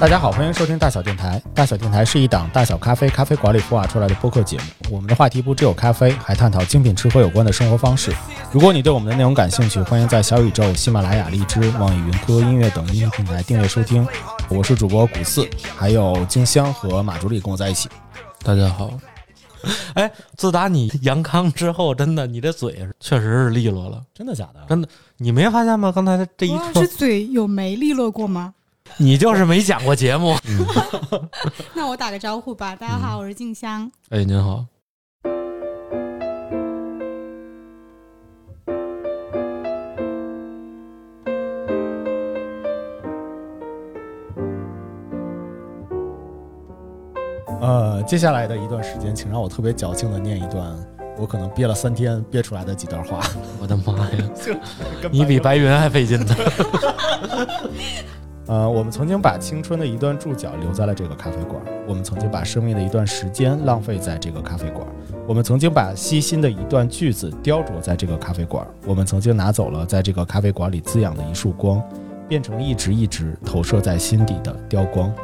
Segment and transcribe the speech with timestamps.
[0.00, 1.38] 大家好，欢迎收听大小电台。
[1.54, 4.64] 大小电台是一档大小咖啡咖啡馆里孵化出来的播客节目。
[4.96, 8.10] 我们的话题不只有咖啡，还探讨精品吃喝有关的生活方式。
[8.50, 14.08] 如果你对我们的内容感兴趣，欢迎在小宇宙、喜马拉雅、荔枝、网易云、QQ 音乐等音频平台订阅收听。
[14.48, 15.46] 我是主播古四，
[15.76, 17.90] 还有静香和马助理跟我在一起。
[18.42, 18.90] 大家好。
[19.92, 24.02] 哎，自打你阳康之后，真的，你的嘴确实是利落了。
[24.14, 24.64] 真的假的？
[24.66, 25.92] 真的，你没发现吗？
[25.94, 28.54] 刚才这一我是嘴有没利落过吗？
[28.96, 30.36] 你就是没讲过节目。
[31.74, 33.90] 那我打个招呼吧，大家好，我是静香。
[34.10, 34.66] 哎，您好。
[47.62, 50.74] 呃，接下来的一段时间，请让我特别矫情的念一段
[51.18, 53.20] 我可能憋了三天憋出来的几段话。
[53.60, 54.30] 我的妈呀！
[55.12, 56.34] 你比白云还费劲呢。
[58.50, 64.84] 呃，我们曾经把青春的一段注脚留在了这个咖啡馆，我们曾经把生命的一段时间浪费在这个咖啡馆，
[65.24, 71.80] 我们曾经把悉心的一段句子雕琢在这个咖啡馆，我们曾经拿走了在这个咖啡馆里滋养的一束光，
[72.28, 75.14] 变成一直一直投射在心底的雕光。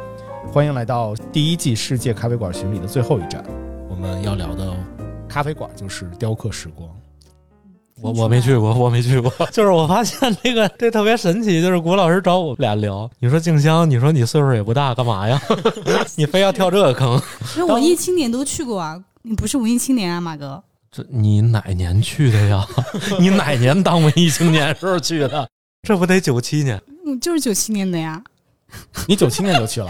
[0.49, 3.43] 欢迎来到第一季世界咖啡馆巡礼的最后一站，
[3.89, 4.73] 我们要聊的
[5.27, 6.89] 咖啡馆就是雕刻时光。
[8.01, 9.31] 我我没去过，我没去过。
[9.51, 15.41] 就是我发现这个这特别神奇，就是谷老师找我俩聊，你说静香，你说你岁数也不大，干嘛呀？
[16.15, 17.19] 你非要跳这个坑？
[17.57, 20.63] 那文艺青年都去过啊，你不是文艺青年啊，马哥？
[20.91, 22.65] 这你哪年去的呀？
[23.19, 25.47] 你哪年当文艺青年时候去的？
[25.87, 26.81] 这不得九七年？
[27.05, 28.21] 嗯，就是九七年的呀。
[29.07, 29.89] 你九七年就去了？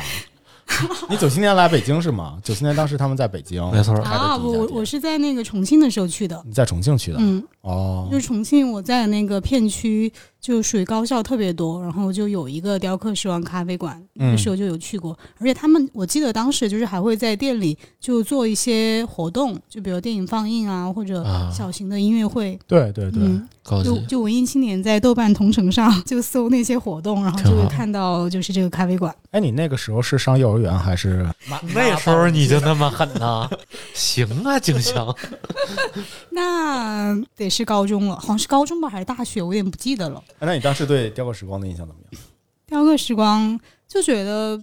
[1.09, 2.38] 你九七年来北京是吗？
[2.44, 6.39] 九七年当时他们在北京，没错啊，我我是在那个重庆的时候去的。
[6.45, 7.17] 你在重庆去的？
[7.21, 10.11] 嗯，哦，就是重庆，我在那个片区。
[10.39, 15.17] 就属于高校特别多，然后就有一个雕刻时光咖啡馆，那时候就有去过。
[15.39, 22.58] 而且他们，我记得当时就是还会在店里就做一些活动，就比如电影放映啊，或者小型的音乐会。
[22.65, 29.13] 对对对，就就文艺青年在豆瓣同城上就搜那些活动，然后就会看到就是这个咖啡馆。
[29.31, 31.27] 哎，你那个时候是上幼儿园还是？
[31.73, 33.49] 那时候你就那么狠呢？
[33.93, 35.13] 行啊，景祥。
[36.30, 39.41] 那得是高中了，好像是高中吧，还是大学？
[39.41, 40.23] 我有点不记得了。
[40.39, 42.21] 那你当时对雕刻时光的印象怎么样？
[42.67, 44.61] 雕刻时光就觉得，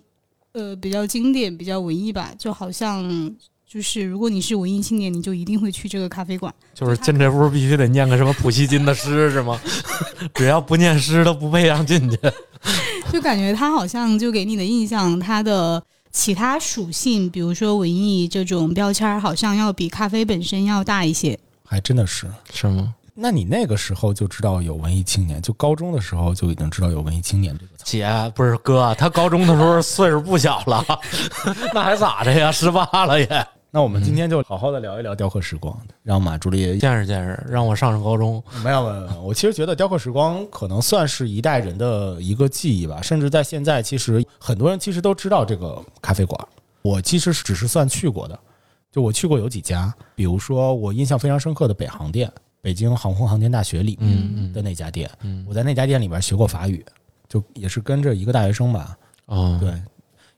[0.53, 2.33] 呃，比较经典，比较文艺吧。
[2.39, 3.35] 就好像
[3.67, 6.55] 就是，如果你是文艺青年，你就一定会去这个咖啡馆。
[6.73, 9.61] 就是进这屋必须得念个什么普希金的诗是吗？
[10.35, 12.19] 只要不念诗都不配让进去。
[13.13, 15.83] 就感觉他好像就给你的印象，他的
[16.13, 21.39] 其他属性，比如说文艺这种标签，好像要比咖啡本身要大一些。
[21.75, 22.95] 还真的是是吗？
[23.15, 27.83] 那你那个时候就知道有文艺青年，就高中的时候就已经知道有文艺青年这个词。
[27.85, 30.85] 姐不是哥，他高中的时候岁数不小了，
[31.75, 32.53] 那还咋的呀？
[32.53, 33.47] 十八了也。
[33.73, 38.41] 那我们今天就好好的聊一聊雕刻时光，让马朱丽见识见识，让我上上高中。
[38.63, 46.41] 没有没有，我其实觉得雕刻时光可能算是一代人的一个记忆吧，甚至在现在，其实很多人其实都知道这个咖啡馆。
[46.83, 48.39] 我其实只是算去过的，
[48.95, 52.31] 就我去过有几家，比如说我印象非常深刻的北航店。
[52.63, 55.11] 北京航空航天大学里面的那家店，
[55.49, 56.83] 我在那家店里边学过法语，
[57.29, 58.97] 就也是跟着一个大学生吧。
[59.27, 59.83] 哦，对，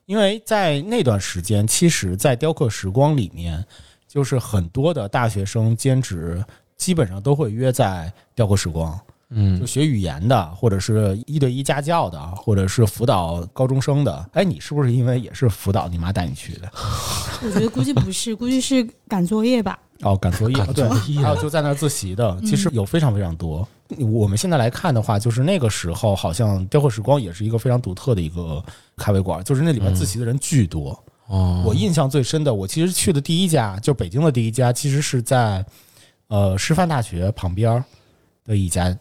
[0.07, 3.63] 因为在那段时间，其实，在雕刻时光里面，
[4.07, 6.43] 就是很多的大学生兼职，
[6.75, 8.99] 基本上都会约在雕刻时光。
[9.29, 14.29] 嗯，就学语言的，或者是一对一家教的，或者是辅导高中生的。
[14.31, 15.87] 哎，你是不是因为也是辅导？
[15.89, 16.71] 你妈带你去的？
[17.43, 19.77] 我觉得估计不是，估计是赶作业吧。
[20.01, 20.87] 哦，赶作业，对，
[21.21, 23.67] 还有就在那儿自习的，其实有非常非常多。
[23.99, 28.63] 我们现在来看的话，就是那个时候好像雕刻时光也是一个非常独特的一个
[28.95, 30.97] 咖啡馆，就是那里面自习的人巨多。
[31.25, 35.65] 哦，我印象最深的，我其实去的第一家，就北京的第一家，其实是在
[36.27, 37.83] 呃师范大学旁边
[38.45, 38.97] 的一家。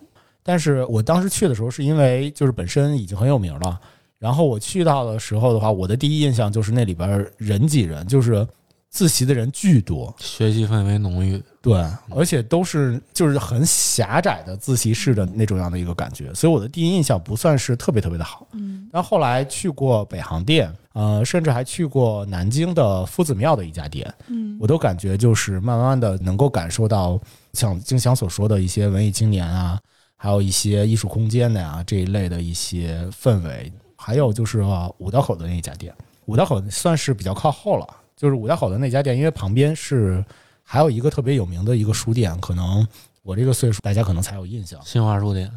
[0.47, 3.81] 但是我当时去的时候，是因为就是本身已经很有名了。
[4.17, 8.47] 然后我去到的时候的话，我的第一印象就是那里边人挤人，就是
[8.89, 11.43] 自习的人巨多，学习氛围浓郁。
[11.61, 11.85] 对，
[12.15, 16.33] 而且都是就是很狭窄的自习室的那种样的一个感觉。
[16.33, 18.47] 所以我的第一印象不算是特别特别的好。
[18.53, 18.89] 嗯。
[18.93, 24.15] 但后后来去过北航店，呃，甚至还去过南京的夫子庙的一家店。
[24.29, 24.57] 嗯。
[24.61, 27.21] 我都感觉就是慢慢的能够感受到
[27.53, 29.79] 像金祥所说的一些文艺青年啊。
[30.17, 34.65] 还有一些艺术空间的呀这一类的一些氛围，还有就是
[34.99, 37.87] 五道口的那家店，五道口算是比较靠后了。
[38.17, 40.25] 就是五道口的那家店，因为旁边是
[40.63, 42.89] 还有一个特别有名的一个书店，可能
[43.23, 44.81] 我这个岁数大家可能才有印象。
[44.83, 45.53] 新华书店，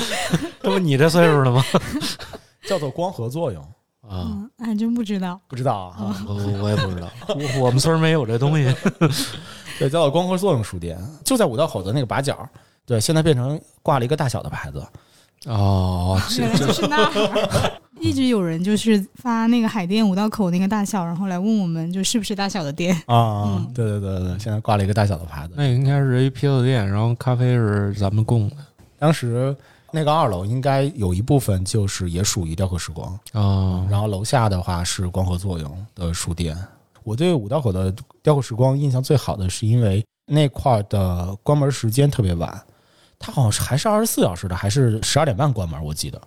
[0.62, 1.64] 这不你这岁数了吗？
[2.68, 3.66] 叫做光合作用
[4.06, 5.40] 啊，还真不知道。
[5.48, 6.14] 不知道啊？
[6.28, 8.64] 我我也不知道，我我们村没有这东西。
[9.80, 12.46] 对，叫做光合作用书店，就在五道口的那个把角。
[12.86, 14.86] 对，现在变成挂了一个大小的牌子。
[15.46, 17.72] 哦， 原来就是那儿。
[18.00, 22.94] 一直有人就是发那个海淀五道口那个大小，然后来问我们就是不是大小的店。
[23.06, 25.54] 啊嗯，对对对对，现在挂了一个大小的牌子。
[25.56, 28.56] 那应该是一啤酒店，然后咖啡是咱们供的。
[28.98, 29.56] 当时
[29.90, 36.56] 那个二楼应该有一部分就是也属于雕刻时光，哦，然后楼下的话是光合作用的书店。
[37.04, 42.60] 我对五道口的雕刻时光印象最好的是因为那块儿的关门时间特别晚，
[43.24, 46.20] 它好像是还是二十四小时的，还是十二点半关门，我记得。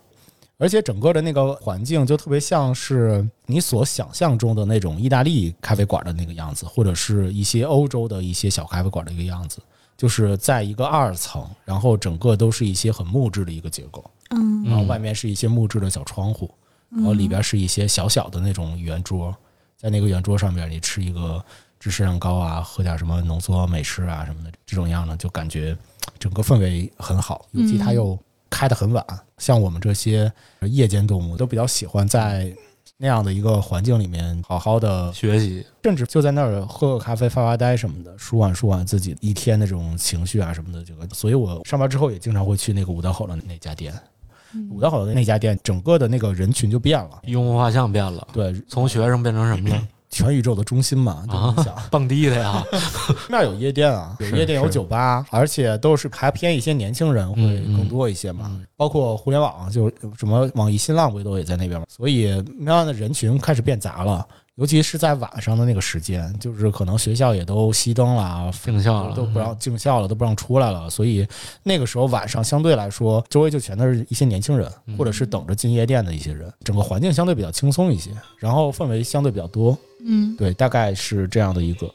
[0.58, 9.62] 而且整个的那个环境就特别像是你所想象中的那种意大利咖啡馆的那个样子，或者是一些欧洲的一些小咖啡馆的一个样子，
[9.96, 16.52] 就是在一个二层，然后整个都是一些很木质的一个结构，嗯然后外面是一些木质的小窗户，
[16.90, 19.32] 然后里边是一些小小的那种圆桌，
[19.76, 21.40] 在那个圆桌上面你吃一个
[21.78, 25.78] 芝士蛋糕啊，喝点什么浓缩美式啊什么的，这种样呢，就感觉
[26.18, 28.18] 整个氛围很好，尤其它又
[28.50, 29.04] 开得很晚，
[29.38, 30.32] 像我们这些
[30.62, 32.54] 夜间动物都比较喜欢在
[32.96, 40.82] 那样的一个环境里面好好的学习甚至就在那儿喝个咖啡、发发呆什么的，舒缓舒缓自己一天的这种情绪啊什么的。
[40.84, 43.94] 这个，所以我上班之后也经常会去那个五道口的那家店。
[44.70, 49.88] 五道口的那家店，整个的那个人群就变了，用户画像变了，对，从学生变成什么了？
[50.10, 52.64] 全宇宙的中心嘛，啊就你想，蹦迪的呀，
[53.28, 57.42] 那儿有夜店啊，有夜店有酒吧，而且都是还偏一些年轻人会
[57.76, 58.46] 更多一些嘛。
[58.50, 58.64] 嗯。
[58.76, 61.86] 包括互联网，就什么网易新浪不都也在那边嘛？
[61.88, 64.24] 所以那样的人群开始变杂了，
[64.54, 71.26] 尤其是在晚上的那个时间，就是可能学校也都熄灯了，定校了，都不让进校了，都不让出来了，所以
[71.64, 74.96] 那个时候晚上相对来说，周围就全都是一些年轻人，嗯。
[74.96, 81.88] 或者是等着进夜店的一些人，整个环境相对比较轻松一些，然后氛围相对比较多，嗯，对，大概是这样的一个。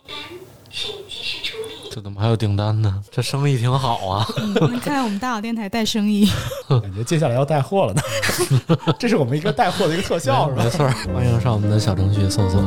[1.92, 3.02] 这怎么还有订单呢？
[3.12, 4.28] 这生意挺好啊！
[4.38, 6.28] 嗯看来我们大小电台带生意。
[6.68, 8.02] 感觉接下来要带货了呢，
[8.98, 10.70] 这是我们一个带货的一个特效是吧没？
[10.72, 12.62] 错，欢迎上我们的小程序搜索。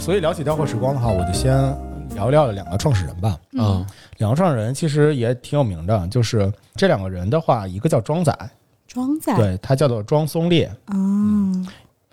[0.00, 1.52] 所以聊起雕刻时光的话，我就先
[2.18, 3.38] 聊聊两个创始人吧。
[3.52, 3.86] 嗯。
[4.16, 8.36] 两个创始人其实也挺有名的，就是这两个人的话，一个叫庄仔，
[8.86, 11.66] 庄仔，对他叫做庄松烈，嗯，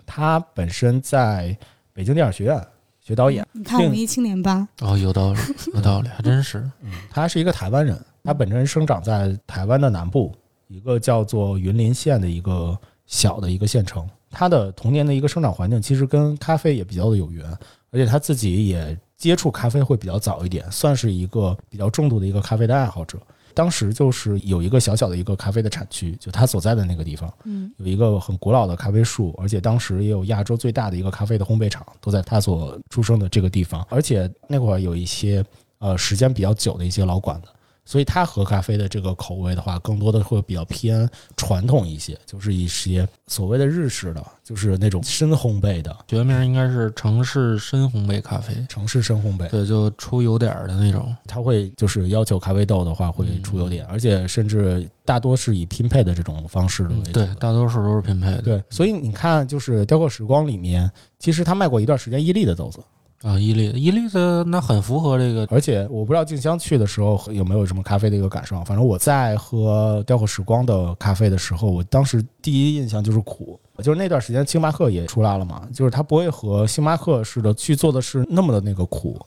[0.06, 1.56] 他本身在
[1.92, 2.64] 北京电影学院
[3.00, 5.40] 学导演，你看文艺青年吧，哦，有道理，
[5.74, 6.58] 有道理，还真是。
[6.82, 10.32] 嗯他是一个台湾人，他本身生长在台湾的南部，
[10.68, 14.08] 一个叫做云林县的一个小的一个县城。
[14.30, 17.44] 他的童年的一个生长环境其实跟咖啡也比较的有缘，
[17.90, 23.18] 而且他自己也接触咖啡会比较早一点，算是一个比较重度的一个咖啡的爱好者。
[23.54, 33.82] 当时就是有一个小小的一个咖啡的产区，就他所在的那个地方，嗯有一个很古老的咖啡树，而且当时也有亚洲最大的一个咖啡的烘焙厂，都在他所出生的这个地方。
[33.88, 35.42] 而且那会儿有一些
[35.78, 37.48] 呃时间比较久的一些老馆子，
[37.86, 49.48] 所以他喝咖啡的这个口味的话，更多的会比较偏传统一些，就是一些所谓的日式的，就是那种深烘焙的学名应该是城市深烘焙咖啡，城市深烘焙。
[49.48, 51.14] 对，就出油点儿的那种。
[51.26, 57.12] 他会就是要求咖啡豆的话会出油点，而且甚至大多是以拼配的这种方式的为主的。
[57.12, 58.42] 对，大多数都是拼配的。
[58.42, 62.80] 对，所以你看，就是雕刻时光里面，其实他卖过一段时间伊利的豆子，
[63.22, 65.46] 啊，伊利伊利的那很符合这个。
[65.50, 79.18] 而且我不知道静香去的时候有没有什么咖啡的一个感受，反正我在喝雕刻时光的咖啡的时候，我当时第一印象就是苦，就是那段时间星巴克也出来了嘛，就是它不会和星巴克似的去做的是那么的那个苦。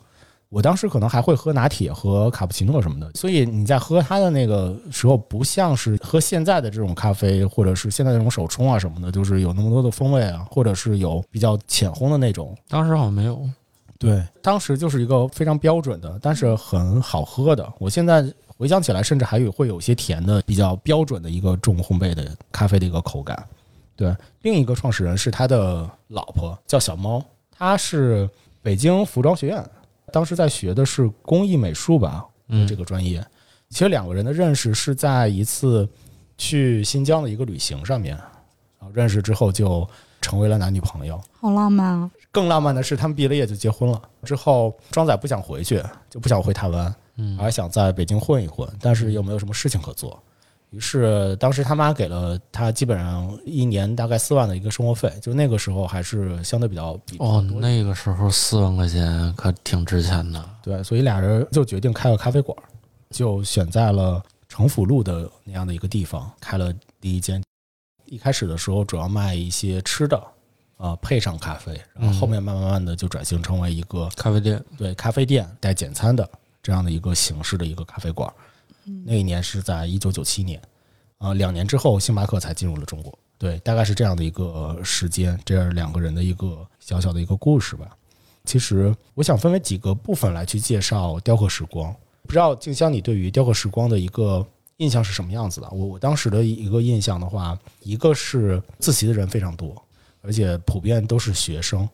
[0.50, 12.56] 我当时可能还会喝拿铁和卡布奇诺什么的，所以你在喝它的那个时候，不像是喝现在的这种咖啡，或者是现在这种手冲啊什么的，就是有那么多的风味啊，或者是有比较浅烘的那种。
[12.68, 13.40] 当时好像没有。
[14.00, 17.72] 对，当时就是一个非常标准的，但是很好喝的。
[17.78, 23.46] 我现在回想起来，甚至还有会有些甜的，比较标准的一个重烘焙的咖啡的一个口感。
[23.98, 28.30] 对，另一个创始人是他的老婆，叫小猫，她是
[28.62, 29.70] 北京服装学院，
[30.14, 33.22] 当时在学的是工艺美术吧，嗯，这个专业。
[33.68, 35.86] 其实两个人的认识是在一次
[36.38, 39.86] 去新疆的一个旅行上面，然后认识之后就
[40.22, 41.22] 成为了男女朋友。
[41.34, 42.10] 好浪漫啊！
[42.32, 44.02] 更浪漫的是，他们毕了业就结婚了。
[44.24, 50.22] 之后，庄仔不想回去，就不想回台湾，嗯而想在北京混一混，但是又没有什么事情可做。
[50.72, 60.50] 于是，当时他妈给了他基本上一年大概四万的一个生活费，就那个时候还是相对比较比哦，那个时候四万块钱可挺值钱的。
[60.62, 62.56] 对，所以俩人就决定开个咖啡馆。
[63.10, 66.72] 就选在了城府路的那样的一个地方开了
[67.02, 67.44] 第一间。
[68.06, 70.22] 一开始的时候主要卖一些吃的，
[70.80, 76.28] 啊，配上咖啡，然后后面慢慢慢的就转型成为一个咖啡店，对咖啡店带简餐的
[76.64, 78.34] 这样的一个形式的一个咖啡馆。
[79.06, 80.60] 那一年是在一九九七年，
[81.18, 83.14] 啊，两年之后星巴克才进入了中国。
[83.38, 87.90] 对，大概是这样的一个时间，这样两个人的一个小小的一个故事吧。
[88.46, 91.94] 其实我想分为几个部分来去介绍雕刻时光。
[92.24, 94.46] 不知道静香，你对于雕刻时光的一个
[94.78, 95.70] 印象是什么样子的？
[95.72, 99.82] 我我当时的一个印象的话，一个是自习的人非常多，
[100.22, 101.88] 而且普遍都是学生。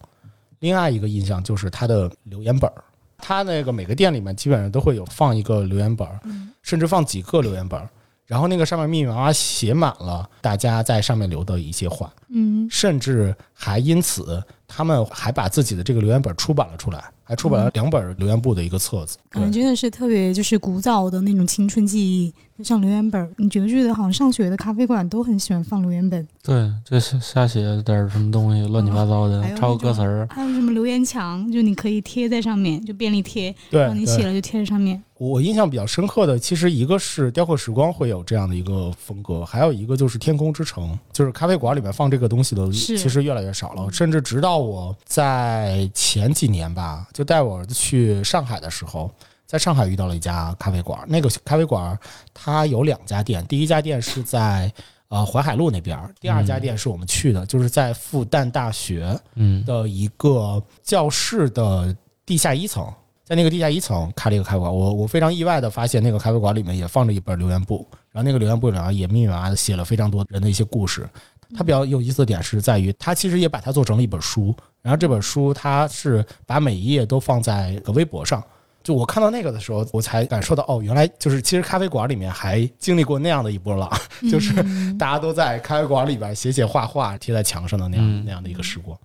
[0.60, 2.84] 另外一个印象就是他的留言本儿，
[3.18, 6.20] 他那个每个店里面基本上都会有放一个留言本儿，
[6.64, 7.88] 甚至放几个留言本儿，
[8.26, 12.68] 然后那个上面密密麻麻写满了大家在上面留的一些话，嗯。
[12.72, 19.18] 甚至还因此他们还把自己的这个留言本出版了出来，还出版了两本留言簿的一个册子。
[19.30, 23.30] 感觉真的是特别就是古早的那种青春记忆，就像留言本儿。
[23.38, 26.28] 你觉不觉得好像上学的咖啡馆都很喜欢放留言本？
[26.44, 35.02] 对，就瞎瞎写点儿什么东西，乱七八糟的，抄个歌词儿，还有什么留言墙，就你可以贴在上面，就便利贴，对然后你写了就贴在上面。
[35.18, 43.90] 我印象比较深刻的，其实一个是雕刻时光会有这样的一个风格，还有一个就是天空之城，就是咖啡馆里面放这个东西的，其实越来越少了。
[43.94, 49.12] 甚至直到我在前几年吧，就带我儿子去上海的时候，
[49.46, 51.98] 在上海遇到了一家咖啡馆，那个咖啡馆
[52.34, 54.72] 它有两家店，第一家店是在
[55.08, 61.96] 呃淮海路那边，第二家店是我们去的，就是在复旦大学嗯，的一个教室的
[62.26, 62.92] 地下一层，
[63.24, 64.76] 在那个地下一层开了一个咖啡馆。
[64.76, 71.08] 我我非常意外的发现，那个咖啡馆里面也放着一本留言簿，然后那个留言簿里面也密密麻麻的写了非常多人的一些故事。
[71.54, 78.44] 它比较有意思的点是在于，它其实也把它做成了一本书，然后这本书它是把每一页都放在一个微博上。
[78.84, 83.92] 就我看到那个的时候，我才感受到哦，原来就是其实咖啡馆里面还经历过那样的一波浪，
[84.30, 84.54] 就是
[84.94, 88.96] 大家都在咖啡馆里边写写画画，贴在墙上的那样、嗯那样的一个时光。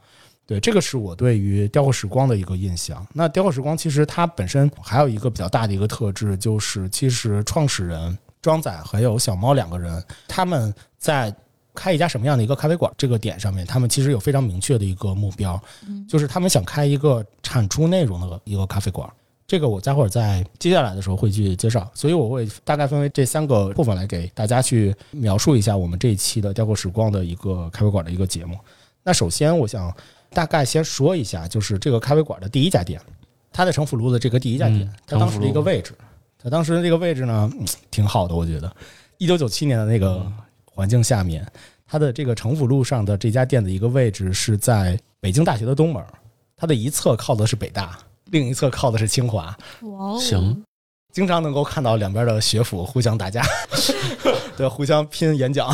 [0.44, 3.06] 对，这个是我对于雕刻时光的一个印象。
[3.14, 11.34] 那雕刻时光其实它本身还有一个比较大的一个特质，就是其实创始人庄仔还有小猫两个人，他们在
[11.80, 15.58] 开一家什么样的一个咖啡馆这个点上面，他们其实有非常明确的一个目标，
[16.06, 19.10] 就是他们想开一个产出内容的一个咖啡馆。
[19.46, 28.58] 这个我待会儿在接下来的时候会去介绍，所以我会大概分为这三个部分来给大家去描述一下我们这一期的雕刻时光的一个咖啡馆的一个节目。
[29.02, 29.90] 那首先我想
[30.34, 33.00] 大概先说一下，就是这个咖啡馆的第一家店，
[33.50, 35.94] 它在城府路的这个第一家店嗯，它当时的一个位置，
[36.38, 38.70] 它当时的这个位置呢，嗯挺好的，我觉得。
[39.16, 40.24] 一九九七年的那个
[40.64, 41.44] 环境下面，
[41.90, 46.00] 它的这个城府路上的这家店的一个位置是在北京大学的东门，
[46.54, 49.46] 它的一侧靠的是北大，另一侧靠的是清华，
[49.80, 50.62] 哇哦，行，
[51.12, 53.42] 经常能够看到两边的学府互相打架，
[54.56, 55.68] 对，互相拼演讲。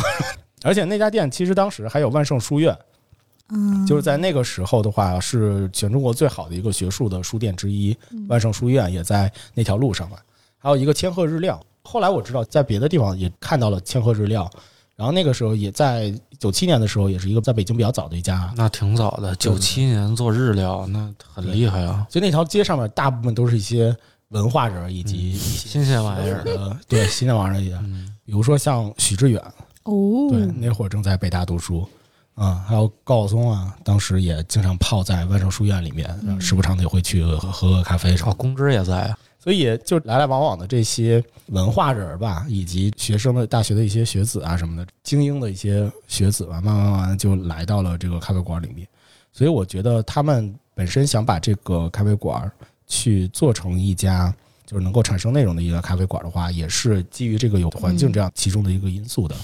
[0.63, 2.75] 而且那家店其实当时还有万盛书院，
[3.49, 7.95] 嗯，就是在那个时候的话，是全中国最好的一个学术的书店之一。
[8.27, 10.17] 万盛书院也在那条路上嘛，
[10.57, 11.63] 还有一个千鹤日料。
[11.83, 14.49] 后来我知道，在别的地方也看到了千鹤日料，
[14.97, 18.51] 然后那个时候也在九七年的时候，也是一个在北京比较早的一家。
[18.57, 23.95] 那挺早的，九七年做日料，那很厉害啊，就那条街上面，大部分都是一些
[24.29, 26.41] 文化人以及新鲜玩意儿。
[26.45, 29.39] 呃，对新鲜玩意儿也，嗯，比如说像许志远，
[29.83, 31.87] 哦，对，那会儿正在北大读书，
[32.33, 48.85] 啊、还有高晓松啊，当时也经常泡在万盛书院里面，时不常的也会去喝喝喝咖啡什么哦，公知也在啊，所以就来来往往的这些文化人儿吧，以及学生的大学的一些学子啊什么的，精英的一些学子吧，慢慢慢慢就来到了这个咖啡馆里面。
[49.31, 52.51] 所以我觉得他们本身想把这个咖啡馆
[52.87, 54.35] 去做成一家
[54.65, 59.35] 就是能够产生内容的一个咖啡馆的话，也是基于这个有环境这样其中的一个因素的。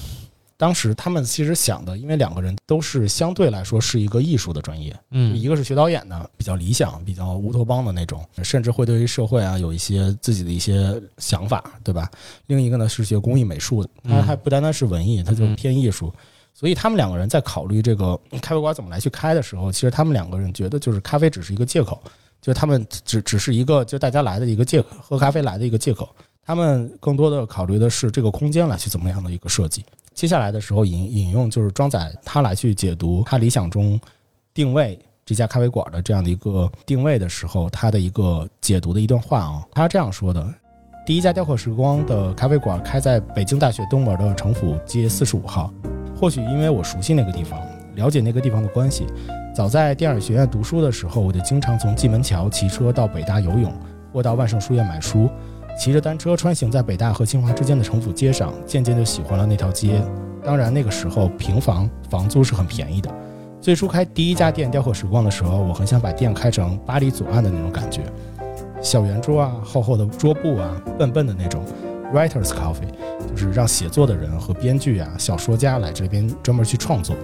[0.64, 12.10] 当时他们其实想的，因为两个人都是相对来说是一个艺术的专业，嗯一个是学导演的，比较理想，比较乌托邦的那种，甚至会对于社会啊有一些自己的一些想法，对吧？
[12.48, 16.14] 另一个呢是学工艺美术的，他嗯还不单单是文艺，他就嗯偏艺术。
[16.54, 22.02] 所以他们两个人在考虑这个咖啡馆怎么来去开的时候，其实他们两个人觉得就是咖啡只是一个借口，
[22.42, 26.08] 就他们只只是一个就大家来的一个借口，喝咖啡来的一个借口。
[26.46, 29.84] 他们更多的考虑的是这个空间来去怎么样的一个设计。
[30.14, 34.00] 接下来的时候引引用就是庄仔他来去解读他理想中
[34.54, 40.54] 定位这家咖啡馆的这样的一个定位的时候，他的一个解读的一段话啊，他这样说的：
[41.06, 45.74] 第一家雕刻时光的咖啡馆开在北京大学东门的城府街四十五号。
[46.16, 47.60] 或许因为我熟悉那个地方，
[47.96, 49.08] 了解那个地方的关系，
[49.56, 53.74] 早在电影学院读书的时候，我就经常从蓟门桥骑车到北大游泳，
[54.12, 55.30] 或到万盛书院买书。
[55.78, 60.02] 骑着单车穿行在北大和清华之间的城府街上，渐渐就喜欢了那条街。
[60.44, 63.10] 当然，那个时候平房房租是很便宜的。
[63.60, 68.02] 最初开第一家店雕刻时光的时候，我很想把店开成巴黎左岸的那种感觉，
[68.82, 71.64] 小圆桌啊，厚厚的桌布啊，笨笨的那种
[72.14, 72.92] writers coffee，
[73.32, 77.16] 就是让写作的人和编剧啊、小说家来这边专门去创作，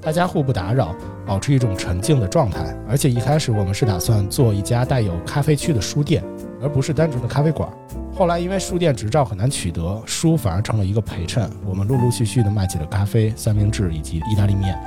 [0.00, 0.94] 大家互不打扰，
[1.26, 2.74] 保持一种沉静的状态。
[2.88, 6.22] 而且一开始我们是打算做一家带有咖啡区的书店，
[6.62, 7.68] 而不是单纯的咖啡馆。
[8.14, 11.48] 后来因为书店执照很难取得，书反而成了一个陪衬。
[11.64, 14.78] 我们陆陆续续的卖起了咖啡、三明治以及意大利面。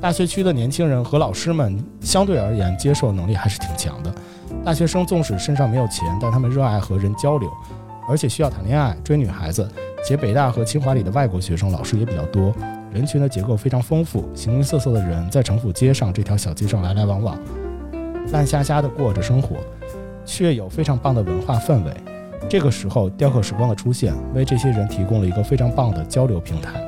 [0.00, 4.14] 大学区的年轻人和老师们相对而言接受能力还是挺强的。
[4.64, 7.50] 大学生纵使身上没有钱，但他们热爱和人交流，
[8.08, 9.68] 而且需要谈恋爱、追女孩子。
[10.04, 12.52] 且北大和清华里的外国学生老师也比较多，
[12.92, 17.38] 人群的结构非常丰富，形形色色的人在城府街上这条小街上来来往往，
[18.32, 19.58] 烂瞎瞎的过着生活，
[20.24, 21.94] 却有非常棒的文化氛围。
[22.48, 26.82] 这个时候，雕刻时光的出现，为这些人提供了一个非常棒的交流平台。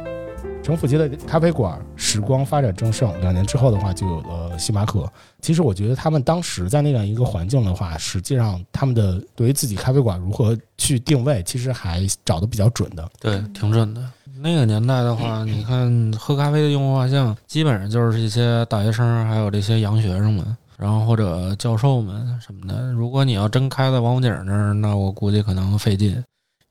[0.63, 5.07] 城府街的咖啡馆时光发展正盛，两年之后的话，就有了星巴克。
[5.43, 13.07] 其实我觉得他们当时在那样一个环境的话，实际上他们的对于自己咖啡馆如何去定位，其实还找的比较准的。
[13.21, 14.03] 对，挺准的。
[14.41, 20.57] 那个年代的话， 你看喝咖啡的用户画像，基本上就是一些大学生，还有这些洋学生们。
[20.77, 26.23] 然后或者教授们什么的，如果你要真开在王府井那儿，那我估计可能费劲。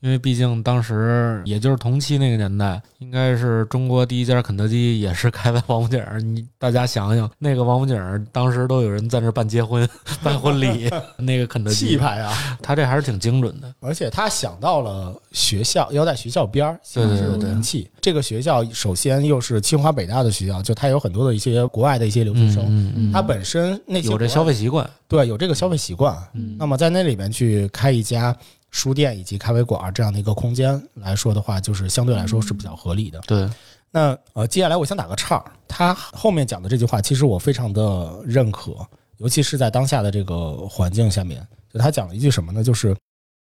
[0.04, 6.04] 因为毕竟当时也就是同期那个年代，应该是中国第一家肯德基也是开在王府井。
[6.20, 9.88] 你大家想想，那个王府井当时都有人在那办结婚、
[10.22, 12.34] 办婚礼，那个肯德基气派啊！
[12.62, 17.90] 他这还是挺精准的，而且他想到了学校要在学校边儿，对对对，人气。
[18.02, 26.14] 这个学校首先又是清华北大的学校，就它有很多的一些国外的一些留学生，他本身那些有这消费习惯，对，有这个消费习惯。
[26.60, 28.36] 那么在那里面去开一家。
[28.74, 33.22] 书店以及咖啡馆这样的一个空间来说的话，就是相对来说是比较合理的。
[33.28, 33.48] 对，
[33.92, 38.76] 那呃，接下来我想打个岔儿，他后面讲的这句话，其实我非常的认可，
[39.18, 42.64] 尤其是在当下的这个环境下面，就他讲了一句什么呢？
[42.64, 42.98] 就是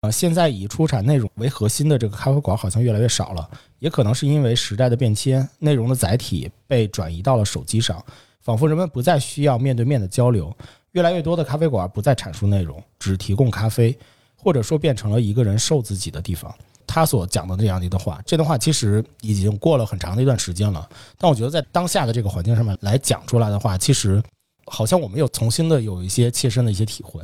[0.03, 3.49] 呃，现在以出产内容为核心的这个咖啡馆好像越来越少了，
[3.79, 8.05] 也可能是因为时代的变迁，内容的载体被转移到了手机上，
[8.43, 10.55] 仿佛人们不再需要面对面的交流，
[10.93, 13.97] 越来越多的咖啡馆不再阐述内容，只提供咖啡。
[14.47, 16.55] 或者说变成了一个人受自己的地方，
[16.87, 20.89] 他所讲的这样的一段话，这段话其实已经过了很长的一段时间了。
[21.19, 24.23] 但我觉得在当下的这个环境上面来讲出来的话，其实
[24.67, 27.21] 好像我们又重新的有一些切身的一些体会，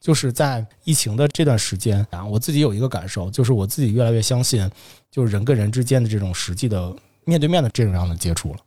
[0.00, 4.70] 就是在疫情的这段时间啊，我自己有一个感受，就是我自己越来越相信，
[5.10, 8.58] 就是人跟人之间的这种实际的面对面的这种样的接触了。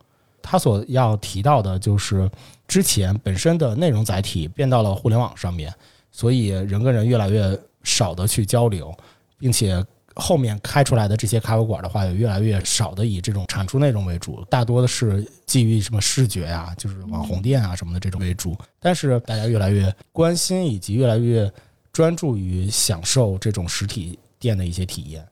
[0.42, 2.30] 他所要提到的就是
[2.68, 5.72] 之前本身的内容载体变到了互联网上面，
[6.12, 7.58] 所以人跟人越来越。
[7.84, 8.92] 少的去交流，
[9.38, 9.84] 并且
[10.16, 18.56] 后面开出来的这些咖啡馆的话，也越来越少的以这种产出内容为主，大多的是基于什么视觉啊，就是网红店啊什么的这种为主。
[18.80, 21.52] 但是大家越来越关心，以及越来越
[21.92, 25.26] 专注于享受这种实体店的一些体验，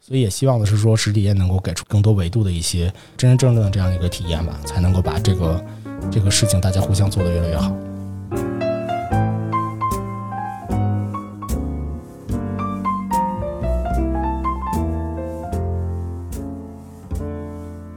[0.00, 5.64] 所以也希望的是说，实体店能够给出更多维度的一些真真正正的这样一个体验吧，才能够把这个
[6.10, 7.72] 这个事情大家互相做得越来越好。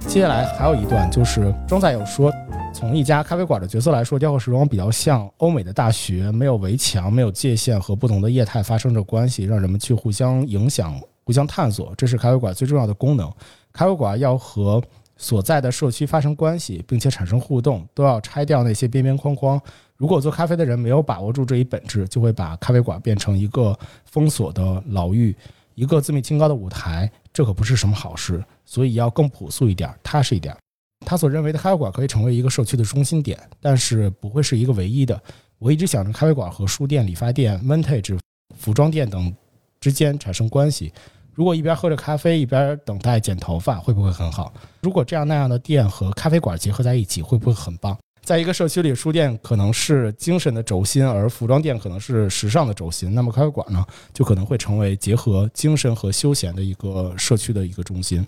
[0.08, 2.32] 接下来还有一段，就是庄仔有说，
[2.74, 13.32] 从一家咖啡馆的角色来说，雕刻时光比较像欧美的大学，没有围墙，没有界限，和不同的业态发生着关系，让人们去互相影响、互相探索，这是咖啡馆最重要的功能。
[13.74, 14.82] 咖啡馆要和
[15.17, 19.62] 所在的社区发生关系，并且产生互动，都要拆掉那些边边框框。
[19.98, 25.36] 如果做咖啡的人没有把握住这一本质，就会把咖啡馆变成一个封锁的牢狱，
[25.76, 28.43] 一个自命清高的舞台，这可不是什么好事。
[28.65, 30.58] 所以要更朴素一点，踏实一点。
[31.06, 35.21] 他所认为的咖啡馆可以成为一个社区的中心点，但是不会是一个唯一的。
[35.60, 38.17] 我一直想着咖啡馆和书店、理发店、vintage
[38.58, 39.32] 服装店等
[39.80, 40.91] 之间产生关系。
[41.36, 44.52] 如果一边喝着咖啡，一边等待剪头发，会不会很好？
[44.82, 47.95] 如果这样那样的店和咖啡馆结合在一起，会不会很棒？
[48.27, 53.15] 在一个社区里，书店可能是精神的轴心，而服装店可能是时尚的轴心。
[53.15, 53.81] 那么咖啡馆呢，
[54.13, 58.27] 就可能会成为结合精神和休闲的一个社区的一个中心。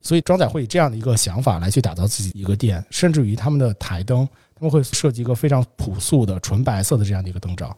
[0.00, 7.76] 所以庄仔会以这样的一个想法来去打造自己一个店，甚至于他们的台灯，他们会设计一个非常朴素的纯白色的这样的一个灯罩，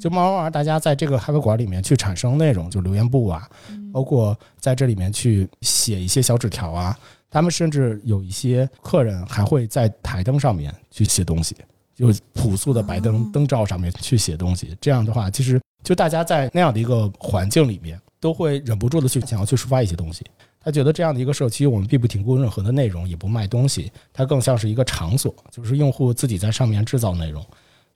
[0.00, 3.46] 就慢慢慢大家在这个咖啡馆里面去产生内容，就留言簿啊，
[3.92, 6.98] 包括在这里面去写一些小纸条啊，
[7.32, 11.56] 他们甚至有一些客人还会在台灯上面去写东西，
[11.94, 14.76] 就朴素的白灯灯罩上面去写东西。
[14.82, 20.22] 这样的话，其实就大家在那样的一个环境里面，都会忍不住的去想要去抒发一些东西。
[20.60, 27.44] 他觉得这样的一个社区，我们并不提供任何的内容，也不卖东西，它更像是一个场所，就是用户自己在上面制造内容。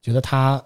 [0.03, 0.61] 觉得它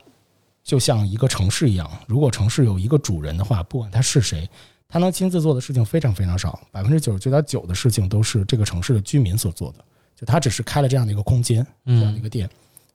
[0.62, 4.48] 就像一个城市一样，如果城市有一个主人的话，不管他是谁，
[4.90, 9.78] 他能亲自做的事情非常非常少，百分之九十九点九的事情都是这个城市的居民所做的。
[10.16, 12.50] 就他只是开了这样的一个空间，这样的一个店，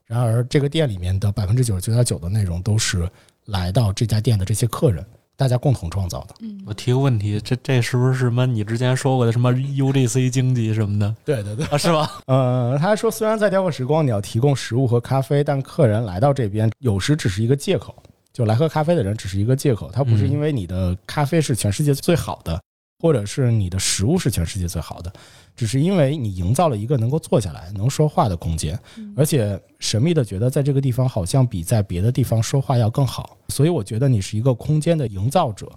[0.06, 3.10] 然而这个店里面的百分之九十九点九的内容都是
[3.46, 5.04] 来到这家店的这些客人。
[5.38, 6.36] 大家共同创造的。
[6.66, 11.14] 我提个问题，这这是不是什么你之前说过的什么 UGC 经济什么的？
[11.26, 12.10] 对对对，啊，是吧？
[12.28, 17.94] 呃，他说，虽然在雕刻时光你要提供食物和咖啡，但客人来到这边有时只是一个借口，
[18.36, 22.62] 就来喝咖啡的人只是一个借口，他不是因为你的咖啡是全世界最好的，
[23.00, 25.10] 或者是你的食物是全世界最好的。
[25.56, 28.78] 只是因为你营造了一个能够坐下来、能说话的空间，
[29.16, 35.72] 而且神秘的觉得在这个地方好像比在别的地方说话要更好，所以我觉得你是一个空间的营造者。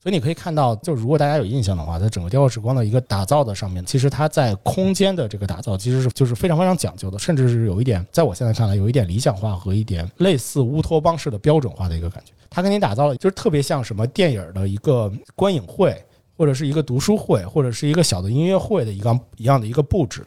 [0.00, 12.32] 所以你可以看到，就如果大家有印象的话，在整个雕刻时光的一个打造的上面，其实它在空间的这个打造其实是就是非常非常讲究的，甚至是有一点在我现在看来有一点理想化和一点类似乌托邦式的标准化的一个感觉。
[12.48, 15.96] 它给你打造了，就是特别像什么电影的一个观影会。
[16.36, 20.24] 或者是一个读书会，或者是一个小的音乐会的一个一样的一个布置，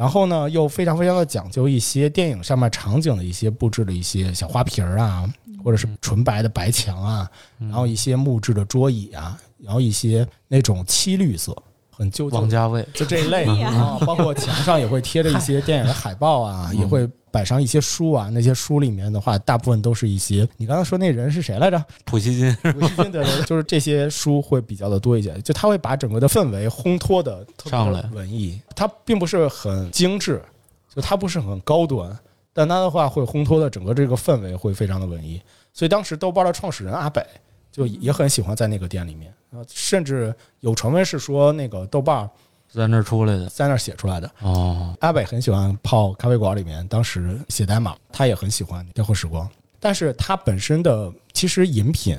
[0.00, 5.30] 然后呢，又非常非常的讲究一些电影上面场景的一些布置的一些小花瓶儿啊，
[5.62, 11.54] 或者是纯白的白墙啊，然后一些木质的桌椅啊，然后一些那种漆绿色。
[12.00, 18.30] 很旧，王家卫就这一类啊，包括墙上也会贴着一些电影的海报啊， 也会摆上一些书啊。
[18.32, 21.84] 那些书里面的话，大部分都是一些你刚才说那人是谁来着？
[22.06, 25.38] 普希金，普希金对对，就是这些书会比较的多一些。
[25.42, 30.42] 就他会把整个的氛围烘托的上来，文艺，它并不是很精致，
[30.88, 32.18] 就它不是很高端，
[32.54, 35.38] 但它的话会烘托的整个这个氛围会非常的文艺。
[35.74, 37.22] 所以当时豆瓣的创始人阿北。
[37.72, 39.32] 就也很喜欢在那个店里面，
[39.68, 42.28] 甚至有传闻是说那个豆瓣
[42.72, 44.30] 在那儿出来的，在那儿写出来的。
[44.42, 49.48] 哦，阿北很喜欢泡咖啡馆里面，当时写代码，他也很喜欢雕刻时光，
[49.80, 52.16] 但是他本身的其实饮品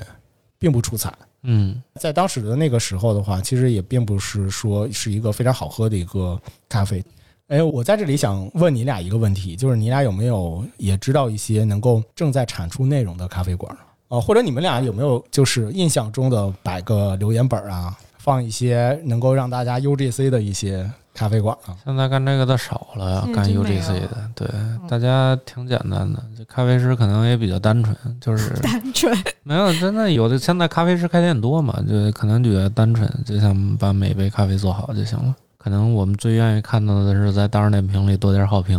[0.58, 1.12] 并不出彩。
[1.44, 7.02] 嗯，在当时的那个时候的话，其实也并不是说是一个非常好喝的一个咖啡。
[7.48, 13.76] 哎，我在这里想问你俩一个问题，就是你俩有没有也知道一些能够正在产出内容的咖啡馆？
[14.12, 21.72] 啊，或者你们俩有没有就是印象中的摆个留言本啊，放一些能够让大家 UGC 的一些咖啡馆啊？
[21.82, 24.46] 现在干这个的少了，干 UGC 的，对，
[24.86, 26.22] 大家挺简单的。
[26.36, 30.38] 这咖啡师可能也比较单纯，就是 单纯，没有真的有的。
[30.38, 35.34] 现在咖啡师开店多嘛，就可能觉得单纯，就想把每杯咖啡做好就行了。
[35.56, 38.78] 可能我们最愿意看到的是在大众点评里多点好评，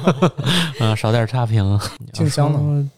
[0.80, 1.78] 啊，少点差评。
[2.14, 2.90] 静香呢？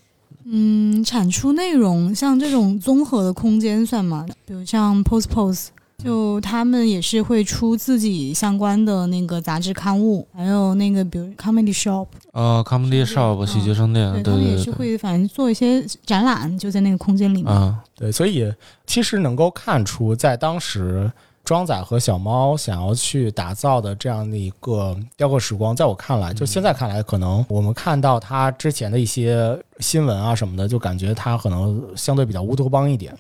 [0.48, 4.24] 嗯，产出内容像这种综合的空间算吗？
[4.46, 5.66] 比如像 Post Post，
[5.98, 17.52] 就他们也是会出自己相关的那个杂志刊物，还有那个比如 Comedy Shop，呃，Comedy Shop 喜剧商店，对对对，他们也是会反正做一些展览，就在那个空间里面。
[17.52, 18.52] 啊，对，所以
[18.86, 21.10] 其实能够看出在当时。
[21.46, 33.16] 庄仔和小猫想要去打造的这样的一个雕刻时光，在我看来，就现在看来，可能我们看到他之前的一些新闻啊什么的，就感觉他可能相对比较乌托邦一点，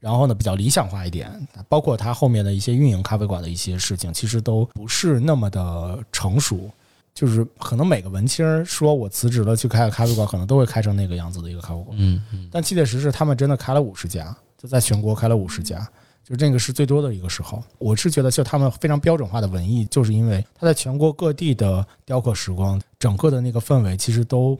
[0.00, 1.30] 然后呢比较理想化一点，
[1.66, 6.70] 包括他后面的一些运营咖啡馆的一些事情，其实都不是那么的成熟。
[7.14, 11.96] 就是可能每个文青说我辞职了去开个咖啡馆，可能都会开成那个样子的一个咖啡馆。
[11.98, 12.48] 嗯嗯。
[12.52, 15.88] 但确确实实，他们真的开了五十家，就在全国开了五十家。
[16.24, 24.58] 就这个是最多的一个时候，我是觉得就他们非常标准化的文艺，就是因为他在全国各地的雕刻时光，整个的那个氛围其实都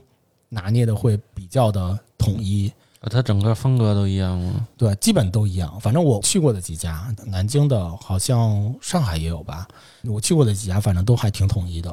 [0.48, 2.72] 拿捏的会比较的统一。
[3.10, 4.68] 它整个风格都一样吗？
[4.76, 5.80] 对，基本都一样。
[5.80, 9.66] 反正我去过的几家，南京的，好像上海也有吧。
[10.04, 11.92] 我去过的几家，反正都还挺统一的，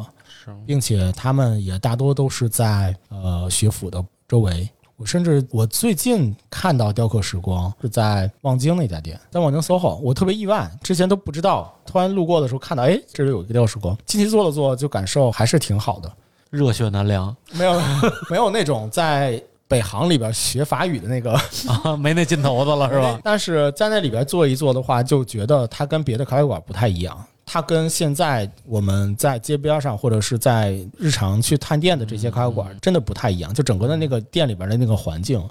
[0.68, 4.70] 并且他们也大多都是在呃学府的周围。
[5.00, 16.12] 我甚至我最近看到雕刻时光是在望京那家店，在望京 SOHO，我特别意外，之前都不知道，突然路过的时候看到，哎，这里有一个雕刻时光，进去坐了坐，就感受还是挺好的，
[16.50, 17.82] 热血难凉，没有
[18.30, 21.32] 没有那种在北航里边学法语的那个
[21.82, 23.18] 啊，没那劲头子了是吧？
[23.24, 27.18] 但是在那里边坐一坐的话，就觉得它跟别的咖啡馆不太一样。
[27.52, 35.44] 它跟现在我们在街边上或者是在日常去探店的这些咖啡馆真的不太一样，就整个的那个店里边的那个环境，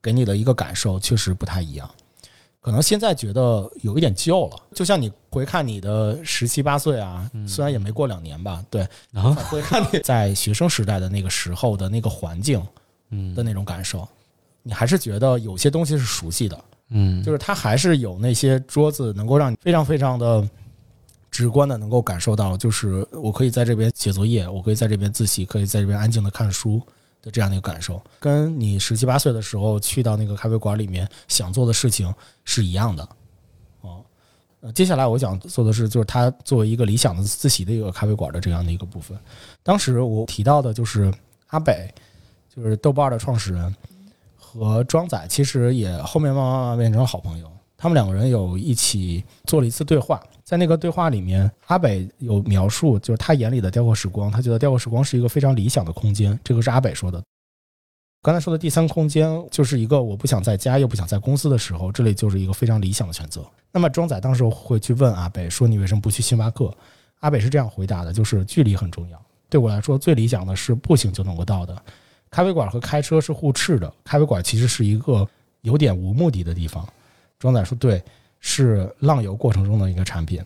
[0.00, 1.90] 给你的一个感受确实不太一样。
[2.60, 9.34] 可能现在觉得有一点旧了，就像你回看你的十七八岁啊，虽然也没过两年吧，对，然后？
[9.50, 12.64] 回看你 在学生时代的那个时候的那个环境，
[13.34, 14.06] 的那种感受。
[14.62, 20.48] 你还是觉得有些东西是熟悉的，嗯，就是它还是有那些桌子能够让你非常非常的
[21.36, 26.80] 直观的能够感受到，就是我可以在这边写作业，我可以在这边自习，可以在这边安静的看书
[27.20, 32.10] 的这样的一个感受，跟你十七八岁的时候去到那个咖啡馆里面想做的事情
[32.46, 33.06] 是一样的。
[33.82, 34.02] 哦，
[34.62, 39.14] 呃，接下来我想做的是，就是它作为一个理想的自习的一个咖啡馆的这样的一个部分。
[39.62, 41.12] 当时我提到的就是
[41.48, 41.92] 阿北，
[42.48, 43.76] 就是豆瓣的创始人。
[44.38, 47.50] 和庄仔其实也后面慢慢慢慢变成了好朋友。
[47.86, 56.36] 他们两个人有一起做了一次对话，在那个对话里面，阿北有描述，就是他眼里的雕刻时光，他觉得雕刻时光是一个非常理想的空间。
[56.42, 57.22] 这个是阿北说的。
[58.22, 63.46] 刚才说的第三空间，就是一个我不想在家又不想在公司的时候，这里就是一个非常理想的选择。
[63.70, 66.76] 那么庄仔当时会去问阿北说：“你为什么不去星巴克？”
[67.22, 71.80] 阿北是这样回答的：“就是距离很重要，对我来说最理想的是步行就能够到的。”
[72.30, 75.24] 咖啡馆和开车是互斥的，咖啡馆其实是一个
[75.60, 76.84] 有点无目的的地方。
[77.38, 78.02] 庄仔说：“对，
[78.40, 80.42] 是浪游过程中的一个产品。”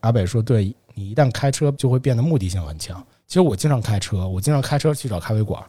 [0.00, 3.04] 阿北说：“对你一旦开车，就会变得目的性很强。
[3.26, 5.62] 其实我经常开车，我经常开车去找咖啡馆，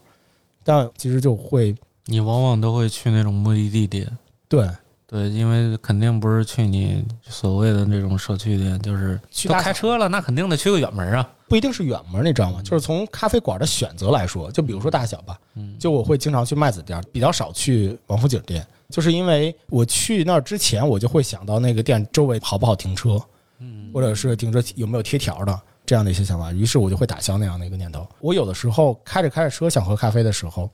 [0.64, 4.10] 但其实就会你往往都会去那种目的地点。
[4.48, 4.68] 对
[5.08, 11.30] 对，因为肯定不是去你所谓的那种社区店，就是都去大开车了，那肯定得去个远门啊。
[11.54, 12.64] 不一定是远门，你知道吗？
[12.64, 23.22] 就是从咖啡馆的选择来说，就比如说大小吧，嗯，就我会经常去麦子店，比较少去王府井店，就是因为我去那儿之前，我就会想到那个店周围好不好停车，
[23.60, 28.04] 嗯或者是停车有没有贴条的这样的一些想法，于是我就会打消那样的一个念头。
[28.20, 30.68] 我有的时候开着开着车想喝咖啡的时候，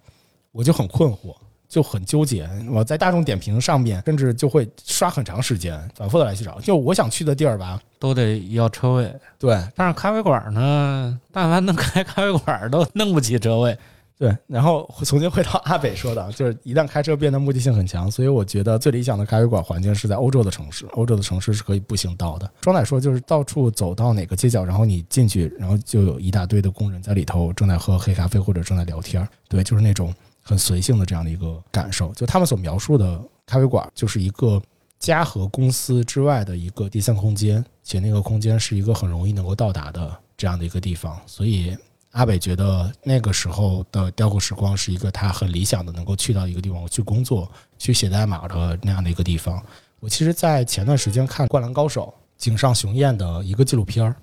[0.54, 1.36] 我就很困惑。
[1.70, 6.60] 就很纠结，我在大众点评上面甚至就会刷很长时间，反复的来去找。
[6.60, 9.16] 就我想去的地儿吧，都得要车位。
[9.38, 13.78] 对，但是咖啡馆呢，但凡能开咖啡馆都弄不起车位。
[14.18, 22.52] 对，然后重新回到阿北说的，就是一旦开车变得目的性很强，所以我觉得最理想的咖啡馆环境是在欧洲的城市，欧洲的城市是可以步行到的。
[22.60, 30.14] 庄仔说，就是到处走到哪个街角，然后你进去，然后就有一大堆的工人在里头正在喝黑咖啡或者正在聊天儿，对，就是那种
[30.50, 32.12] 很随性的这样的一个感受。
[32.16, 34.60] 就他们所描述的咖啡馆，就是一个
[34.98, 41.78] 家和公司之外的一个第三空间，且那个空间是一个很容易能够到达的这样的一个地方，所以。
[42.14, 49.64] 阿北觉得那个时候的雕刻时光是一个他很理想的能够去到一个地方去工作、去写代码的那样的一个地方。
[50.00, 54.16] 我其实，在前段时间看《灌篮高手》井上雄彦的一个纪录片儿，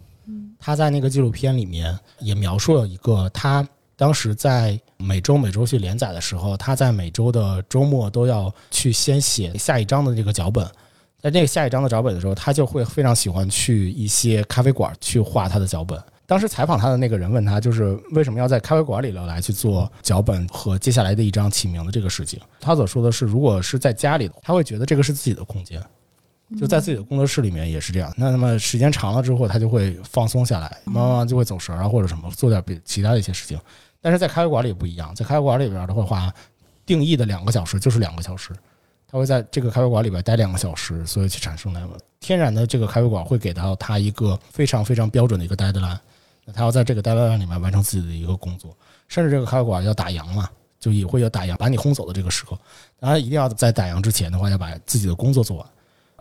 [0.59, 10.67] 他在那个纪录片里面也描述了一个他当时在每周每周去连载的时候，他在每周的周末都要去先写下一章的这个脚本。
[11.19, 16.01] 在那个下一章的脚本的时候，他就会非常喜欢去一些咖啡馆去画他的脚本。
[16.27, 22.39] 当时采访他的那个人问他，就是为什么要在咖啡馆里头来去做脚本和接下来的一张起名的这个事情。
[22.61, 25.83] 他所说的是，如果是在家里，他会觉得这个是自己的空间，
[26.61, 28.13] 就在自己的工作室里面也是这样。
[28.17, 33.59] 那那么时间长了之后，他就会放松下来，慢慢就会走神啊，或者什么做点别其他的一些事情。
[34.01, 36.33] 但是在咖啡馆里不一样，在咖啡馆里边的话，
[36.85, 38.53] 定义的两个小时就是两个小时。
[39.09, 45.97] 他会在这个咖啡馆里边待两个小时，所以去产生那个天然的这个咖啡馆会给到他一个非常非常标准的一个 deadline。
[46.45, 52.59] 那他要在这个 deadline 里面完成自己的一个工作，甚至这个咖啡馆要打烊嘛，就也会有打烊把你轰走的这个时刻。
[52.99, 55.67] 当然，一定要在打烊之前的话，要把自己的工作做完。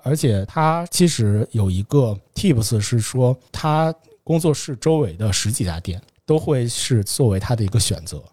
[0.04, 3.92] 而且他其实有一个 tips 是说，他
[4.24, 8.24] 工作室周围的十几家店都会是作为他的一个选择。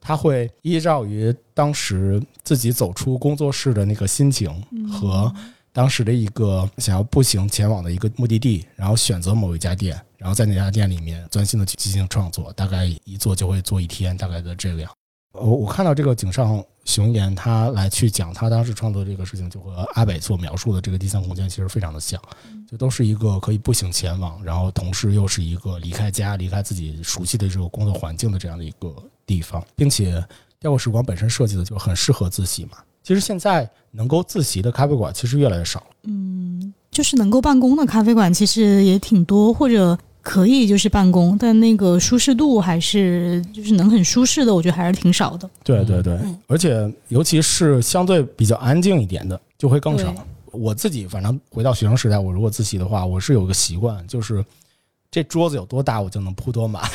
[0.00, 4.50] 他会依照于当时自己走出工作室的那个心情
[4.90, 5.32] 和
[5.72, 14.90] 当时的一个想要步行前往的一个目的地，然后选择某一家店，然后在那家店里面专心的去进行创作，大概一做就会做一天，大概的这个样。
[15.32, 22.20] 我我看到这个井上雄彦他来去讲他当时创作这个事情，就和阿北所描述的这个第三空间其实非常的像，
[22.70, 30.22] 就都是一个可以步行前往，然后同时又是一个离开家、离开自己熟悉的这个工作环境的这样的一个地方，并且
[30.60, 32.78] 雕刻时光本身设计的就很适合自习嘛。
[33.02, 35.86] 其实现在能够自习的咖啡馆其实越来越少了。
[36.04, 45.50] 嗯，就是能够办公的咖啡馆其实也挺多，或者可以就是办公，但那个舒适度还是就是能很舒适的，我觉得还是挺少的。
[45.64, 50.14] 对对对，而且尤其是相对比较安静一点的，就会更少。
[50.52, 54.44] 我自己反正回到学生时代，我如果自习的话，我是有个习惯，就是
[55.10, 56.82] 这桌子有多大，我就能铺多满。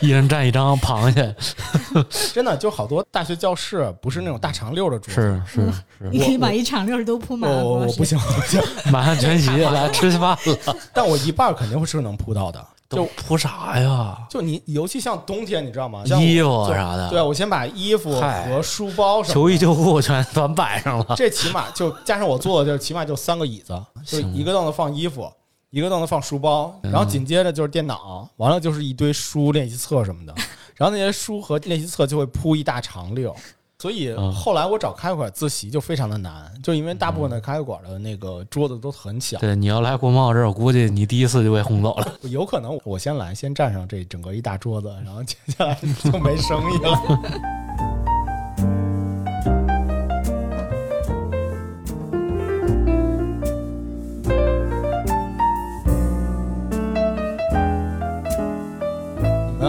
[0.00, 1.34] 一人占一张螃蟹，
[2.32, 7.64] 真的，就好多大学教室不是那种大长溜的桌子，是是是，你可以把一长溜都铺满了。
[7.64, 8.60] 我我不行，我不行，
[8.92, 10.76] 满汉全席来 吃饭了。
[10.92, 12.64] 但我一半肯定会是能铺到的。
[12.90, 14.16] 就铺啥呀？
[14.30, 16.04] 就你尤其像冬天，你知道吗？
[16.06, 21.06] 像衣服就啥的，对，我先把衣服和书包什么的秋衣秋裤全全摆上了。
[21.16, 23.76] 这起码就加上我坐的，就起码就三个椅子，
[24.06, 25.28] 就一个凳子放衣服，
[25.74, 30.32] 一个凳子放书包，嗯然后紧接着就是电脑，完了就是一堆书、练习册什么的，
[30.76, 33.34] 然后那些书和练习册就会铺一大长溜。
[33.80, 42.06] 所以嗯后来我找咖啡馆自习就非常的难，就因为大部分的咖啡馆的那个桌子都很小，对，你要来国贸这儿，我估计你第一次就被轰走了。
[42.22, 47.93] 有可能我先来，先占上这整个一大桌子，然后接下来就没生意了。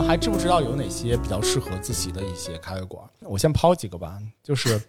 [0.07, 3.03] 还知不知道有哪些比较适合自习的一些咖啡馆？
[3.21, 4.79] 我先抛几个吧，就是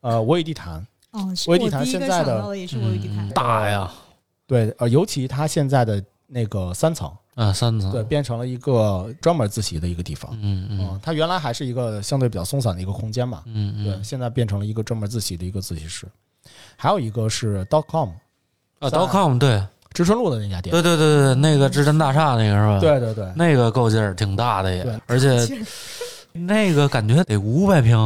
[0.00, 3.28] 呃，我与地坛，哦，是威地坛现在的想到的也是我有地坛。
[3.28, 3.92] 嗯，大呀，
[4.46, 10.32] 对，呃，尤其它现在的那个三层，啊，三层，对，变成了一个专门自习的一个地方。
[10.40, 10.78] 嗯嗯。
[10.80, 13.84] 嗯，它原来还是一个相对比较松散的一个空间嘛，嗯，嗯。
[13.84, 16.08] 对，现在变成了一个专门自习的一个自习室。
[16.76, 18.08] 还有一个是 dot com
[18.78, 25.38] 啊，dot，.com 对知春路的那家店，对对对对，那个知春大厦那个是吧？，对对对，那个够劲儿，挺大的也，而且
[26.32, 27.98] 那个感觉得五百平。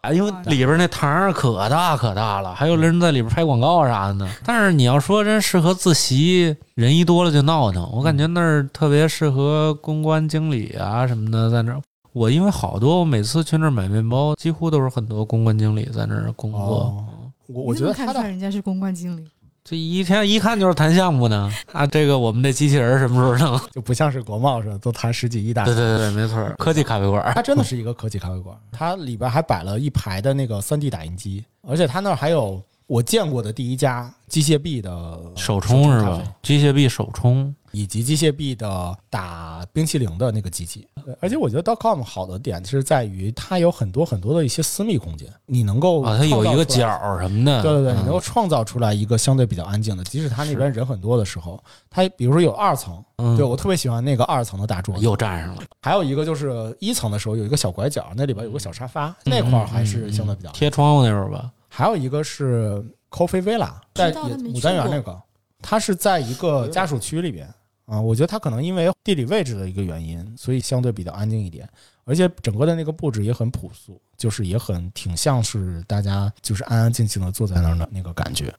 [0.00, 4.28] 啊，因为里边那堂儿可大可大了，还有人在里边拍广告啥的呢。
[4.44, 7.88] 但是你要说真适合自习，人一多了就闹腾。
[7.90, 11.80] 我感觉那儿特别适合公关经理啊什么的，在那儿。
[12.12, 16.58] 我因为好多，我每次去那儿买面包，几乎都是很多公关经理在那儿工作。
[16.60, 17.04] 哦
[17.46, 19.22] 我我你怎么看觉得它的出来人家是公关经理，
[19.66, 21.50] 这一天一看就是谈项目呢。
[21.72, 23.60] 啊，这个我们的机器人什么时候能？
[23.72, 27.32] 就不像是国贸似的，都谈十几亿大对对对，没错，科技咖啡馆。
[27.34, 36.22] 它真的是一个科技咖啡馆，它里边还摆了一排的那个三 D 打印机，而且它那儿还有我见过的第一家机械臂的手冲是吧？
[36.42, 40.88] 机械臂手冲，以及机械臂的打冰淇淋的那个机器。
[41.20, 47.62] 而且我觉得 .com 好的点是在于它有很多很多的一些私密空间，你能够啊，它有一个角儿什么的。
[47.62, 60.50] 对对对，你嗯能够创造出来一个相对比较安静的，即使它那边人很多的时候，它比如说有二层，嗯对我特别喜欢那个二层的大桌子，又站上了，还有一个就是一层的时候有一个小拐角，那里边有个小沙发，那块儿还是相对比较。
[60.52, 61.50] 贴窗户那会儿吧。
[61.68, 65.20] 还有一个是 Coffee Villa，在牡丹园那个，
[65.60, 67.52] 它是在一个家属区里边
[67.86, 68.00] 啊。
[68.00, 71.68] 我觉得它可能因为地理位置的一个原因，所以相对比较安静一点，
[72.04, 78.52] 而且整个的那个布置也很朴素，就是也很挺像是大家就是安安静静的坐在那儿的那个感觉。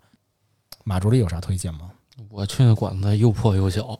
[0.83, 1.91] 马助理有啥推荐吗？
[2.29, 3.99] 我去那馆子又破又小，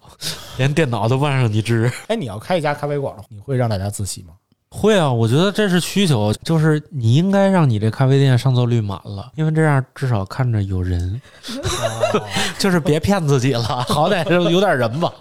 [0.57, 1.91] 连电脑都万上一支。
[2.07, 4.35] 哎，你要开一家咖啡馆，你会让大家自习吗？
[4.75, 11.21] 会啊，我觉得这是需求，就是你应该让你这咖啡店上座率满了，因为这样至少看着有人，
[12.59, 15.11] 就是别骗自己了， 好歹是有点人吧。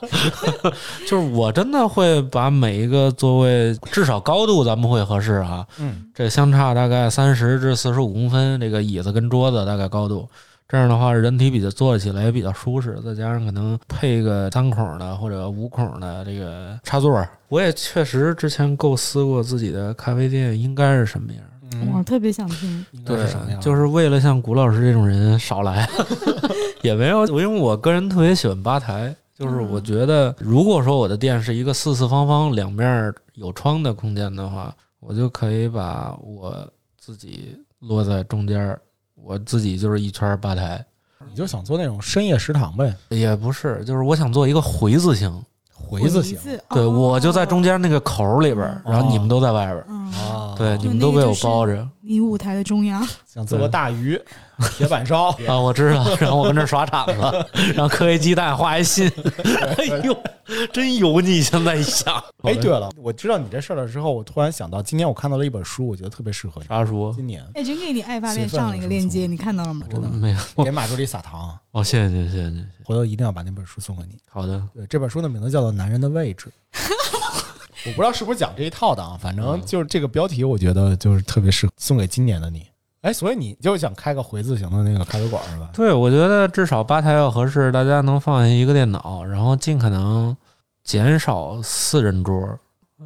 [1.07, 10.29] 就是我真的会把每一个座位至少高度咱们会合适啊，嗯，这相差大概三十至四十五公分，这个椅子跟桌子大概高度。
[10.75, 17.25] 这样的话，人体比较坐起来也比较舒适，再加上可能配个三孔的或者五孔的这个插座。
[17.47, 21.45] 我也确实之前构思过自己的咖啡店应该是什么样。
[21.95, 22.85] 我特别想听。
[22.91, 23.61] 应该是什么样？
[23.61, 25.89] 就是为了像古老师这种人少来，
[26.83, 38.81] 也没有，因为我个人特别喜欢吧台，就是我觉得如果说我的店是一个四四方方、两面有窗的空间的话，我就可以把我自己落在中间儿，
[39.25, 40.85] 我自己就是一圈吧台。
[41.27, 49.85] 你就想做那种深夜食堂呗，也不是，就是我想做一个回字形，回字形对、哦我就在中间那个口儿里边儿，然后你们都在外边
[50.57, 51.89] 对，就你们都被我包着。
[52.07, 54.21] 你舞台的中央， 想做个大鱼，
[54.77, 56.05] 铁板烧， 啊，我知道。
[56.21, 59.11] 然后我跟这儿耍铲子，然后磕一鸡蛋，画一心。
[59.79, 60.17] 哎呦，
[60.71, 61.41] 真油腻！
[61.41, 66.69] 现在一想，哎，对了，我知道你这事儿了之后，我突然想到，今天我看到了一本书，我觉得特别适合你。
[66.69, 67.11] 啥书？
[67.17, 69.87] 今年哎，真给你爱发电上了一个链接，你看到了吗？
[69.91, 70.65] 真的没有。
[70.65, 72.67] 给马助理撒糖，哦，谢谢谢谢谢谢。
[72.85, 74.19] 回头一定要把那本书送给你。
[74.29, 76.53] 好的，对，这本书的名字叫做《男人的位置》。
[77.87, 82.67] 我不知道是不是讲这一套的啊，反正就是这个标题，我觉得就是特别适合送给今年的你。
[83.03, 85.69] 哎，所以你就想开个回字形的那个咖啡馆是吧？
[85.75, 90.35] 对，我觉得至少吧台要合适，大家能放下一个电脑，然后尽可能
[90.83, 92.59] 减少四人桌。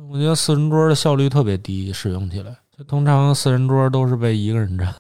[0.09, 2.55] 我觉得四人桌的效率特别低，使用起来。
[2.77, 4.95] 就通常四人桌都是被一个人占。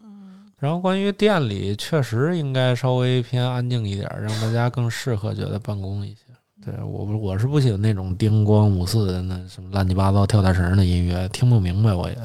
[0.58, 6.27] 然后关于店里，确实应该稍微偏安静一点，让大家更适合觉得办公一些。
[6.64, 12.16] 对我不我是不喜欢那种叮咣五四的那什么乱七八糟跳大绳的音乐，听不明白我也。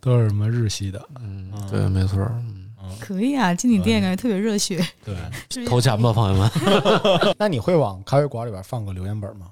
[0.00, 1.00] 都是什么日系的？
[1.20, 2.18] 嗯嗯，对，没错。
[2.40, 2.62] 嗯
[3.00, 4.80] 可以啊，进你店感觉特别热血。
[5.04, 5.64] 对。
[5.66, 6.48] 投钱吧，朋友们。
[7.36, 9.48] 那你会往咖啡馆里边放个留言本吗？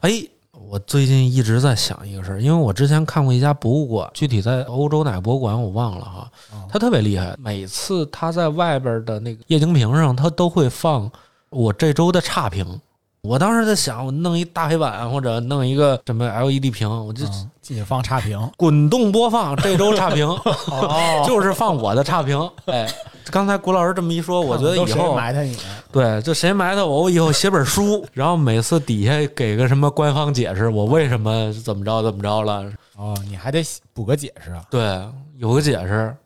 [0.00, 0.10] 哎，
[0.52, 6.32] 我最近一直在想一个事儿，因为我之前看过一家博物馆，具体在欧洲哪个博物馆我忘了哈，
[6.70, 11.10] 他特别厉害，每次他在外边的那个液晶屏上，他都会放
[11.50, 12.80] 我这周的差评。
[13.22, 20.26] 我当时在想，我弄一大黑板或者弄一个什么 LED 屏，我就嗯进去放差评，滚动播放这周差评，
[20.72, 22.50] 哦就是放我的差评。
[22.64, 22.90] 哎，
[23.30, 25.54] 刚才古老师这么一说，我觉得以后埋汰你？
[25.92, 32.72] 对，就谁埋汰我，我以后写本书，然后每次底下给个什么官方解释，我为什么怎么着怎么着了。
[32.96, 34.64] 哦，你还得补个解释啊。
[34.70, 34.98] 对，
[35.36, 36.16] 有个解释，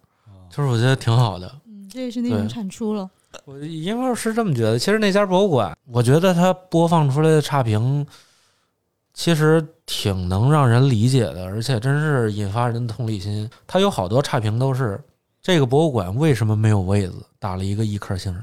[0.48, 1.52] 就是我觉得挺好的。
[1.66, 3.10] 嗯，这也是内容产出了。
[3.44, 8.06] 我因为是这么觉得，其实那家博物馆，我觉得它播放出来的差评，
[9.12, 13.48] 其实挺能让人理解的，而且真是引发人的同理心。
[13.66, 15.00] 它有好多差评都是
[15.42, 18.34] 这个博物馆为什么没有位子，打了一个一颗星。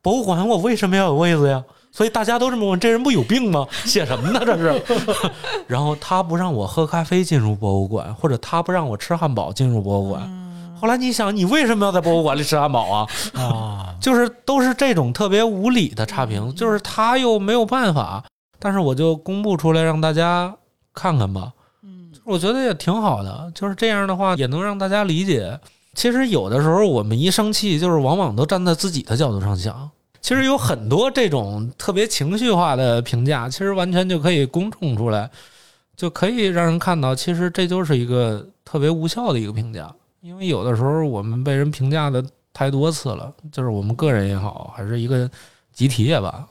[0.00, 1.62] 博物馆我为什么要有位子呀？
[1.90, 3.66] 所以大家都这么问，这人不有病吗？
[3.84, 4.40] 写什么呢？
[4.44, 4.82] 这是。
[5.66, 10.46] 然后他不让我喝咖啡进入博物馆，或者他不让我吃汉堡进入博物馆。
[10.80, 13.06] 后来你想，你为什么要在博物馆里吃汉堡啊？
[13.32, 13.57] 啊，
[14.08, 18.24] 就是都是这种特别无理的差评，就是他又没有办法，
[18.58, 20.56] 但是我就公布出来让大家
[20.94, 21.52] 看看吧。
[21.82, 25.60] 嗯，我觉得也挺好的，就是这样的话也能让大家理解。
[25.92, 29.90] 其实有的时候我们一生气，就是往往都站在自己的角度上想。
[30.22, 35.30] 其实有很多这种特别情绪化的评价，其实完全就可以公众出来，
[35.94, 39.94] 就可以让人看到，其实这就是一个特别无效的一个评价。
[40.22, 42.24] 因为有的时候我们被人评价的
[42.58, 45.30] 太多次了，就是我们个人也好，还是一个
[45.72, 46.44] 集体也罢，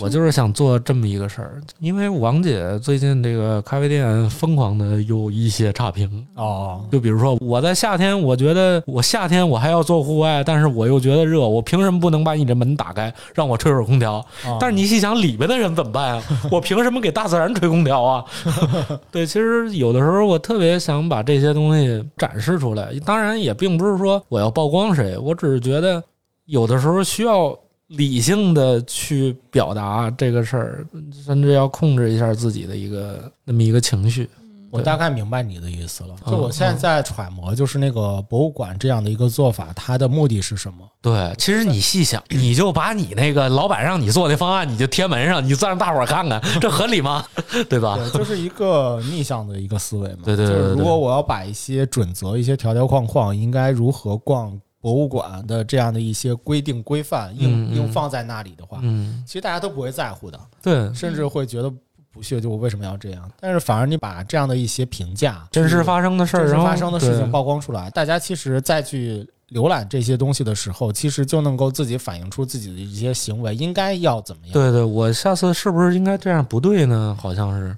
[0.00, 1.60] 我就是想做这么一个事儿。
[1.78, 14.14] 因为王姐最近这个咖啡店疯狂的有一些差评，哦，就比如说我在夏天，我觉得我夏天我还要做户外，但是我又觉得热，我凭什么不能把你这门打开，让我吹会儿空调？
[14.44, 16.22] 哦但是你细想，里边的人怎么办啊？
[16.50, 18.24] 我凭什么给大自然吹空调啊？
[19.10, 26.02] 对，其实有的时候我特别想把这些东西展示出来，当然也并不是说我要曝光谁，我只是觉得
[26.46, 27.56] 有的时候需要
[27.88, 30.86] 理性的去表达这个事儿，
[31.24, 34.28] 甚至要控制一下自己的一个那么一个情绪。
[34.68, 36.10] 我大概明白你的意思了。
[36.26, 40.86] 嗯就我现在在揣摩，就是那个博物馆这样的一个做法，它的目的是什么？
[41.00, 47.24] 对，其实你细想， 你就把你那个老板让你做的方案，你就贴门上，你再让大伙儿看看，这 合理吗？
[47.70, 47.96] 对吧？
[47.96, 50.18] 对，就是一个逆向的一个思维嘛。
[50.24, 61.68] 对对对对对就是如果我要把一些准则、一些条条框框，应该如何逛博物馆的这样的一些规定规范，硬硬放在那里的话，嗯，其实大家都不会在乎的，对，甚至会觉得
[62.12, 63.28] 不屑，就我为什么要这样？
[63.40, 74.52] 但是反而你把这样的一些评价、真实发生的事儿，真实发生的事情曝光出来，大家其实再去浏览这些东西的时候，其实就能够自己反映出自己的一些行为应该要怎么样。
[74.52, 76.44] 对对，我下次是不是应该这样？
[76.44, 77.18] 不对呢？
[77.20, 77.76] 好像是，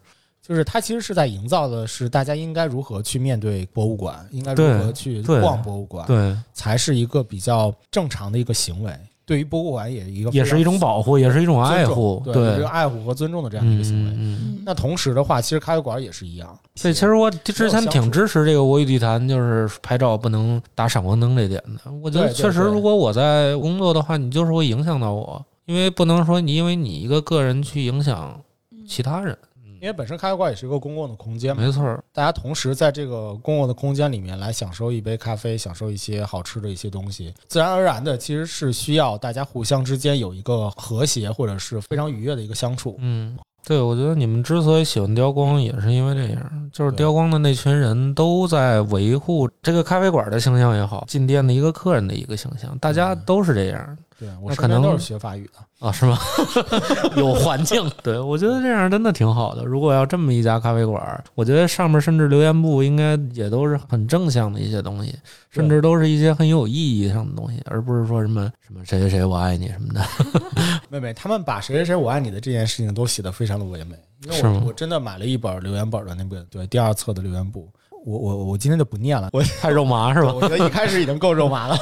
[0.49, 8.90] 就是它其实是在营造的是大家应该如何去面对博物馆，应该如何去逛博物馆，对，才是一个比较正常的一个行为。
[9.26, 14.11] 对于博物馆也一个也是一种保护，也是一种爱护，对，对一个，爱护和尊重的这样一嗯个行为。
[14.12, 14.38] 嗯嗯。
[14.40, 16.59] 嗯，那同时的话，其实咖啡馆也是一样。
[16.80, 21.92] 对，其实我之前挺支持这个我与地坛，就是拍照不能打闪光灯这点的。
[22.01, 28.40] 我觉得确实，如果我在工作的话，你就是会影响到我，因为不能说你因为你一个个人去影响
[28.88, 29.36] 其他人。
[29.81, 42.97] 因为本身咖啡馆也是一个公共的空间嘛，没错儿，大家同时在这个公共的空间里面来享受一杯咖啡，享受一些好吃的一些东西，自然而然的其实是需要大家互相之间有一个和谐或者是非常愉悦的一个相处。
[42.99, 53.99] 嗯，对，我觉得你们之所以喜欢雕光，也是因为这样，就是雕光的那群人都在维护这个咖啡馆的形象也好，进店的一个客人的一个形象，大家嗯都是这样。
[54.18, 56.18] 对我可能都是学法语的，啊，是吗？
[57.16, 59.64] 有环境， 对我觉得这样真的挺好的。
[59.64, 65.14] 如果要这么一家咖啡馆，我觉得上面甚至留言簿应该也都是很正向的一些东西，
[65.50, 70.04] 甚至都是一些很有意义上的东西，而不是说什么什么谁谁谁我爱你什么的。
[70.90, 73.94] 妹妹，他们把谁谁谁我爱你的这件事情都写得非常的唯美，
[74.24, 77.68] 因为是吗我我真的买了一本留言本的那个对第二册的留言簿，
[78.04, 80.32] 我我我今天就不念了，我太肉麻是吧？
[80.34, 81.78] 我觉得一开始已经够肉麻了。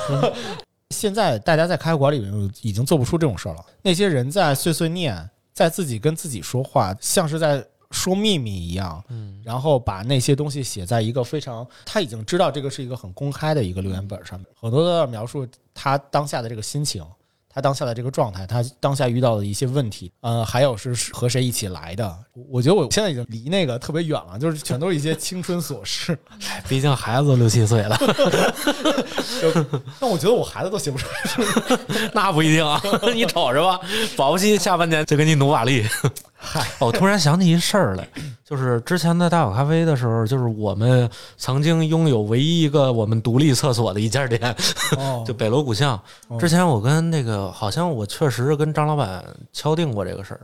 [0.90, 3.64] 现在大家在咖啡馆里面已经做不出这种事儿了。
[3.82, 17.04] 那些人在碎碎念，在自己跟自己说话，像是在说秘密一样，嗯，然后把那些东西写在一个非常他已经知道这个是一个很公开的一个留言本上面，很多都在描述他当下的这个心情。
[17.56, 22.14] 他当下的这个状态，他当下遇到的一些问题，呃，还有是和谁一起来的。
[22.50, 26.18] 我觉得我现在已经离那个特别远了，就是全都是一些青春琐事。
[26.68, 27.96] 毕竟孩子都六七岁了，
[29.98, 31.14] 但我觉得我孩子都写不出来。
[32.12, 32.78] 那不一定啊。
[33.14, 33.80] 你瞅着吧，
[34.18, 35.88] 保不齐下半年就给你努把力。
[36.78, 38.08] 我 突然想起一事儿来，
[38.44, 44.54] 就是之前在大小咖啡的时候，就是我们曾经拥有唯一一个我们独立厕所的一家店，
[44.98, 46.00] 哦就北锣鼓巷。
[46.38, 50.40] 之前我跟那个好像我确实跟张老板敲定过这个事儿，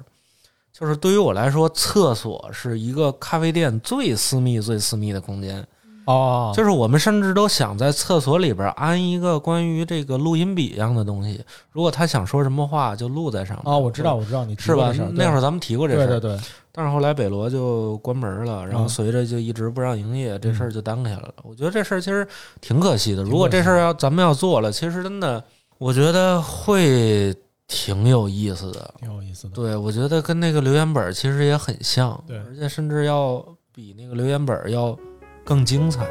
[0.72, 5.66] 就是对于我来说，厕所是一个咖啡店最私密、最私密的空间。
[6.06, 13.72] 哦，就是我们甚至都想在厕所里边安一个关于这个录音笔一样的东西，如果他想说什么话就录在上面。
[13.72, 14.92] 哦，我知道，我知道你是吧？
[15.12, 16.40] 那会儿咱们提过这事儿，对对对，
[16.72, 21.34] 但是后来北罗就关门了，然后嗯随着就一直不让营业，这事儿就耽搁下来了。
[21.42, 22.26] 我觉得这事儿其实
[22.60, 23.22] 挺可惜的。
[23.22, 25.42] 如果这事儿要咱们要做了，其实真的，
[25.78, 27.34] 我觉得会
[27.68, 28.94] 挺有意思的。
[28.98, 29.54] 挺有意思的。
[29.54, 34.96] 对，我觉得跟那个留言本儿其实也很像，对而且甚至要比那个留言本儿要
[35.44, 36.04] 更精彩。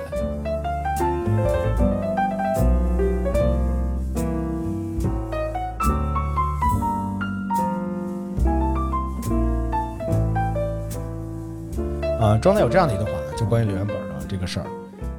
[12.19, 14.67] 啊，庄仔有这样的一段话，就关于留言本的这个事儿。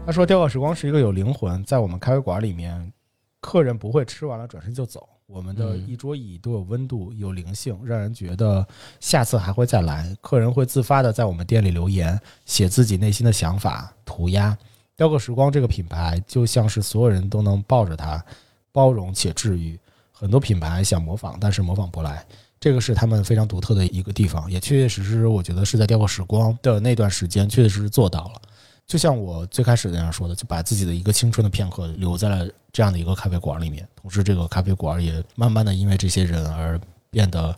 [0.06, 2.92] 他说：“雕刻时光是一个有灵魂，在我们咖啡馆里面，
[3.40, 8.66] 客人不会吃完了转身就走，我们的嗯一桌椅都有温度、有灵性，让人觉得
[9.00, 10.14] 下次还会再来。
[10.20, 14.56] 客人会自发的在我们店里留言，写自己内心的想法、涂鸦。
[14.96, 18.22] 雕刻时光这个品牌就像是所有人都能抱着它，
[18.70, 19.78] 包容且治愈。
[20.10, 22.24] 很多品牌想模仿，但是模仿不来。”
[22.60, 28.42] 这个是他们非常独特的一个地方，也确确实实，我觉得是在雕刻时光的那段时间，确确实实做到了。
[28.86, 36.78] 就像我最开始那样说的，就把自己的一个青春的片刻留在了这样的一个咖啡馆里面，同时这个咖啡馆也慢慢的因为这些人而
[37.10, 37.56] 变得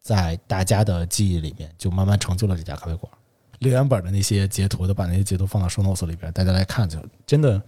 [0.00, 3.12] 在大家的记忆里面，就慢慢成就了这家咖啡馆。
[3.58, 7.60] 留言本的那些截图，都把那些截图放到 show notes 里边，大家来看就真的，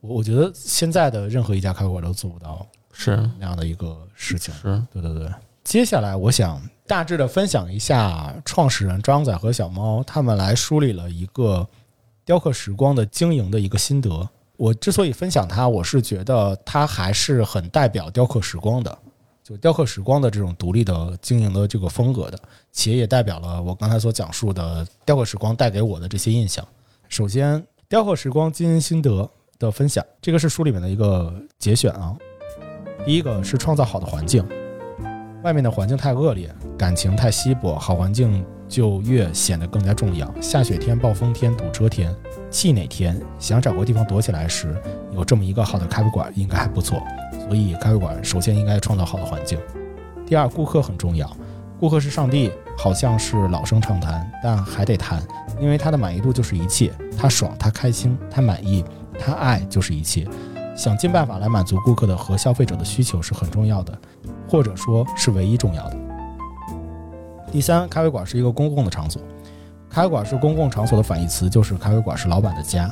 [0.00, 4.52] 我我觉得现在的任何一家咖啡馆都做不到是那样的一个事情。
[4.54, 5.30] 是，对对对。
[5.64, 11.66] 接下来，我想大致的分享一下创始人张仔和小猫他们来梳理了一个
[12.24, 14.28] 雕刻时光的经营的一个心得。
[14.56, 18.96] 我之所以分享它，我是觉得它还是很代表雕刻时光的，
[19.42, 22.38] 就雕刻时光的这种独立的经营的这个风格的，
[22.70, 26.64] 且也代表了我刚才所讲述的雕刻时光带给我的这些印象。
[27.08, 32.16] 首先，雕刻时光经营心得的分享，这个是书里面的一个节选啊。
[33.04, 34.46] 第一个是创造好的环境。
[35.42, 40.32] 外面的环境太恶劣，感情太稀薄，好环境就越显得更加重要。
[40.40, 42.10] 下雪天、暴风天、堵车天、
[42.50, 44.74] 气馁天，想找个地方躲起来时，
[45.12, 47.02] 有这么一个好的咖啡馆应该还不错。
[47.46, 49.58] 所以，咖啡馆首先应该创造好的环境。
[50.26, 51.30] 第二，顾客很重要，
[51.78, 55.22] 顾客是上帝，好像是老生常谈，但还得谈，
[55.60, 56.90] 因为他的满意度就是一切。
[57.18, 58.82] 他爽，他开心，他满意，
[59.18, 60.26] 他爱就是一切。
[60.74, 63.92] 想尽办法来满足顾客的和消费者的需求是很重要的。
[64.48, 65.96] 或者说是唯一重要的。
[67.52, 69.20] 第三，咖啡馆是一个公共的场所。
[69.90, 72.90] 咖啡馆是公共场所的反义词，就是咖啡馆是老板的家，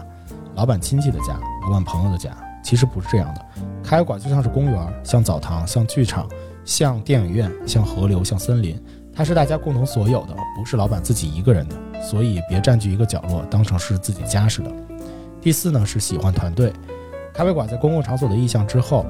[0.54, 2.30] 老板亲戚的家，老板朋友的家。
[2.62, 3.40] 其实不是这样的，
[3.82, 6.28] 咖啡馆就像是公园，像澡堂，像剧场，
[6.62, 8.78] 像电影院，像河流，像森林，
[9.14, 12.02] 它是大家共同所有的，不是老板自己一个人的。
[12.02, 14.70] 所以别占据一个角落，当成是自己家似的。
[15.40, 16.70] 第四呢是喜欢团队，
[17.32, 19.06] 咖啡馆在公共场所的意向之后。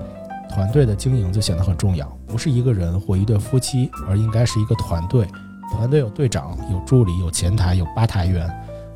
[0.51, 5.27] 团队的经营就显得很重要，不是一个人或一对夫妻，而应该是一个团队。
[5.71, 8.51] 团队有队长、有助理、有前台、有吧台员、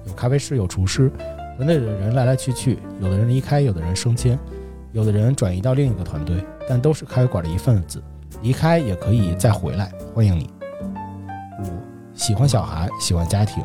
[0.07, 1.11] 有咖啡师、有厨师。
[1.57, 4.37] 团队的人来来去去，有的人离开，有的人升迁，
[4.91, 8.03] 有的人转移到另一个团队，但都是咖啡馆的一份子。
[8.43, 10.51] 离开也可以再回来，欢迎你。
[11.61, 11.71] 五，
[12.13, 13.65] 喜欢小孩，喜欢家庭。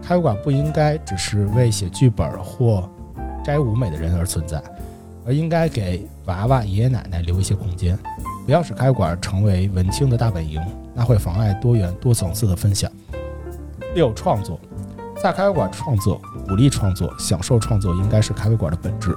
[0.00, 2.88] 咖啡馆不应该只是为写剧本或
[3.44, 4.62] 摘舞美的人而存在。
[5.26, 7.98] 而应该给娃娃、爷爷奶奶留一些空间，
[8.44, 10.60] 不要使咖啡馆成为文青的大本营，
[10.94, 12.90] 那会妨碍多元、多层次的分享。
[13.94, 14.58] 六、创作，
[15.22, 19.16] 在咖啡馆创作，鼓励创作，享受创作，应该是咖啡馆的本质。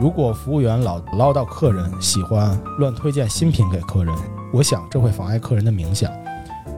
[0.00, 4.14] 如果服务员老唠叨客人，喜欢乱推荐新品给客人，
[4.52, 6.12] 我想这会妨碍客人的冥想。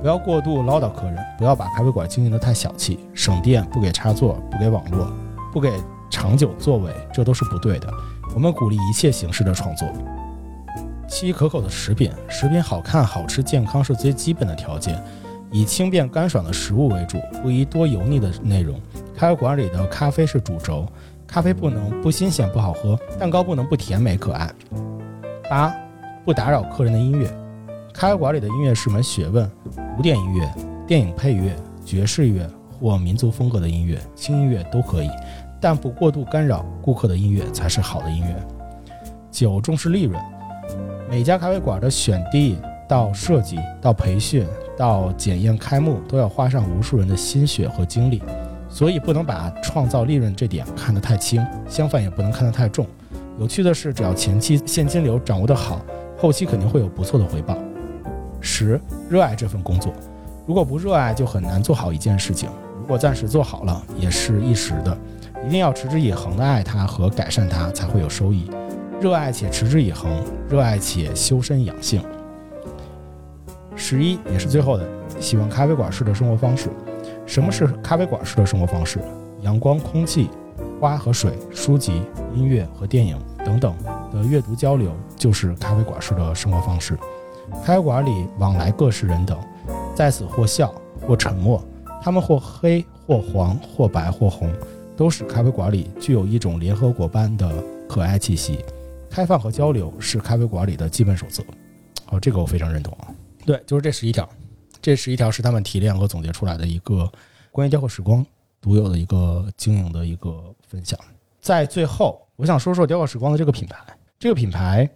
[0.00, 5.12] 不要过度唠叨客人，不要把咖啡馆经营得太小气，省电，不给插座，不给网络，
[5.52, 5.70] 不给
[6.08, 7.92] 长久座位，这都是不对的。
[8.34, 9.88] 我们鼓励一切形式的创作。
[11.08, 15.02] 七可口的食品，食品好看、好吃、健康是最基本的条件。
[15.50, 18.80] 以轻便干爽的食物为主，不宜多油腻的内容。
[19.16, 20.86] 咖啡馆里的咖啡是主轴，
[21.26, 24.48] 咖啡不能不新鲜不好喝，蛋糕不能不甜美可爱。
[25.50, 25.74] 八，
[26.24, 27.28] 不打扰客人的音乐。
[27.92, 29.50] 咖啡馆里的音乐是门学问，
[29.96, 30.48] 古典音乐、
[30.86, 31.52] 电影配乐、
[31.84, 35.10] 爵士乐或民族风格的音乐、轻音乐都可以。
[35.60, 38.34] 但不过度干扰顾客的音乐才是好的音乐。
[39.30, 40.20] 九，重视利润。
[41.08, 42.58] 每家咖啡馆的选地
[42.88, 44.46] 到设计到培训
[44.76, 48.22] 到检验开幕，都要花上无数人的心血和精力，
[48.68, 52.86] 所以不能把创造利润这点看得太轻，相反也不能看得太重。
[53.38, 55.80] 有趣的是，只要前期现金流掌握得好，
[56.18, 57.56] 后期肯定会有不错的回报。
[58.40, 59.92] 十，热爱这份工作，
[60.46, 62.48] 如果不热爱，就很难做好一件事情。
[62.80, 64.96] 如果暂时做好了，也是一时的，
[65.46, 68.50] 一定要持之以恒的爱它和改善它，才会有收益。
[69.00, 70.10] 热爱且持之以恒，
[70.48, 72.04] 热爱且修身养性。
[73.74, 74.86] 十一也是最后的，
[75.18, 76.68] 喜欢咖啡馆式的生活方式。
[77.24, 78.98] 什么是咖啡馆式的生活方式？
[79.40, 80.28] 阳光、空气、
[80.78, 82.02] 花和水、书籍、
[82.34, 83.74] 音乐和电影等等
[84.12, 86.94] 的阅读交流，就是咖啡馆式的生活方式。
[87.64, 89.38] 咖啡馆里往来各式人等，
[89.94, 90.74] 在此或笑
[91.06, 91.64] 或沉默，
[92.02, 94.52] 他们或黑或黄或白或红，
[95.00, 98.62] 都使咖啡馆里具有一种联合国般的可爱气息。
[99.08, 101.42] 开放和交流是咖啡馆里的基本守则。
[102.10, 102.94] 哦，这个我非常认同。
[103.46, 104.28] 对，就是这十一条，
[104.82, 107.10] 这十一条是他们提炼和总结出来的一个
[107.50, 108.24] 关于雕刻时光
[108.60, 111.00] 独有的一个经营的一个分享。
[111.40, 113.78] 在最后，我想说说雕刻时光的这个品牌。
[114.18, 114.86] 这个品牌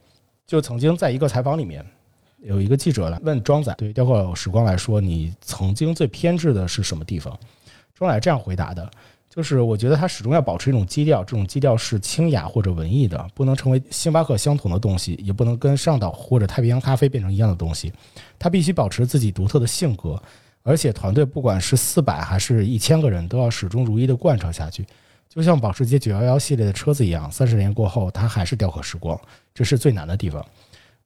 [0.47, 1.83] 就曾经在一个采访里面，
[2.43, 7.35] 有一个记者来问庄仔，对雕刻时光来说，你曾经最偏执的是什么地方？
[7.95, 8.91] 庄仔这样回答的。
[9.35, 17.93] 就是我觉得它始终要保持一种基调，这种基调是清雅或者文艺的，不能成为星巴克相同的东西，也不能跟上岛或者太平洋咖啡变成一样的东西。
[18.39, 20.23] 它必须保持自己独特的性格，
[20.63, 24.87] 而且团队不管是四百还是一千个人，都要始终如一的贯彻下去。
[25.29, 29.21] 就像保时捷911系列的车子一样，三十年过后，它还是雕刻时光，
[29.53, 30.47] 这是最难的地方。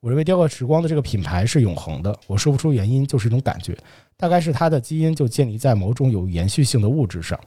[0.01, 3.74] 我认为雕刻时光的这个品牌是永恒的，我说不出原因，就是一种感觉，
[4.18, 7.41] 大概是它的基因就建立在某种有延续性的物质上。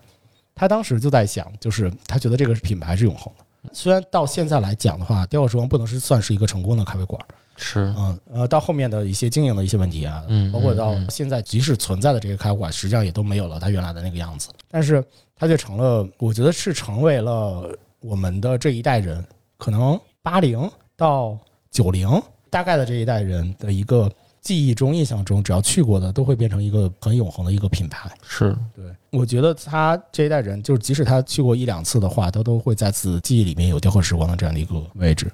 [0.62, 3.74] 他当时就在想，就是他觉得这个品牌是永恒的。
[3.74, 7.20] 虽然到现在来讲的话，雕刻时光不能是算是一个成功的咖啡馆，
[7.58, 14.50] 是，嗯，呃，到后面的一些经营的一些问题啊，嗯，包括到现在即使存在的这个咖啡馆，实际上也都没有了它原来的那个样子。
[14.70, 15.04] 但是
[15.36, 17.68] 它就成了，我觉得是成为了
[18.00, 19.26] 我们的这一代人，
[19.58, 21.36] 可能八零到
[21.72, 24.08] 九零大概的这一代人的一个。
[24.42, 28.12] 记忆中、印象中，只要去过的，都会变成一个很永恒的一个品牌。
[28.24, 35.32] 是对，我觉得他这一代人，就是即使他去过一两次的话，他都会在自己记忆里面有雕刻时光的这样的一个位置。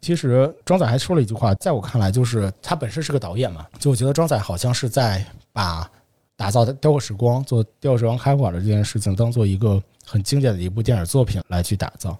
[0.00, 5.88] 其实庄仔还说了一句话，在我看来，就是他本身是个导演嘛，就我觉得庄仔好像是在把
[6.36, 12.16] 打造雕刻时光、做雕刻时光开馆的这件事情，当做一个很经典的一部电影作品来去打造。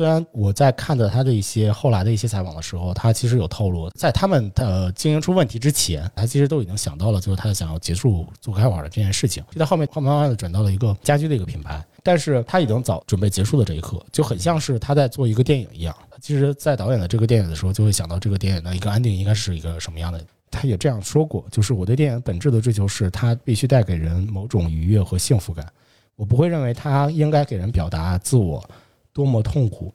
[0.00, 9.44] 虽然我在看的他的一些后来的一些采访的时候，他其实有透露，在他们的经营出问题之前，他其实都已经想到了，就是他想要结束做开网的这件事情。
[9.50, 15.94] 就在后面，他慢慢的转到了一个家居的一个品牌，但是他已经早准备结束的这一刻，就很像是他在做一个电影一样。
[16.18, 20.18] 其实，在导演的这个电影的时候，就会想到这个电影的一个安定应该是一个什么样的。
[20.50, 25.70] 他也这样说过，就是我对电影本质的追求是，它必须带给人某种愉悦和幸福感。
[26.16, 28.64] 我不会认为它应该给人表达自我。
[29.12, 29.92] 多么痛苦！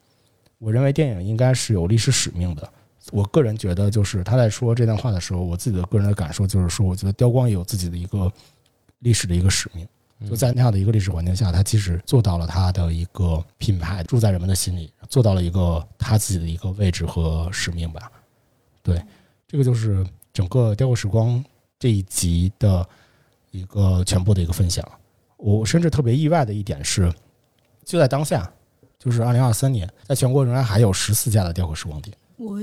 [0.57, 2.67] 我认为电影应该是有历史使命的。
[3.11, 8.31] 我个人觉得，就是他在说这段话的时候，我自己的个人的感受就是说，我觉得雕光也有自己的一个
[8.99, 9.87] 历史的一个使命。
[10.27, 18.11] 就在那样的一个历史环境下，他其实做到了他的一个品牌住在人们的心里，做到了一个他自己的一个位置和使命吧。
[18.81, 18.99] 对，
[19.47, 21.43] 这个就是整个雕刻时光
[21.77, 22.87] 这一集的
[23.51, 24.83] 一个全部的一个分享。
[25.37, 27.13] 我甚至特别意外的一点是。
[27.83, 28.51] 就在当下，
[29.05, 32.17] 就是二零二三年，在全国仍然还有十四家的雕刻时光店。
[32.37, 32.59] 我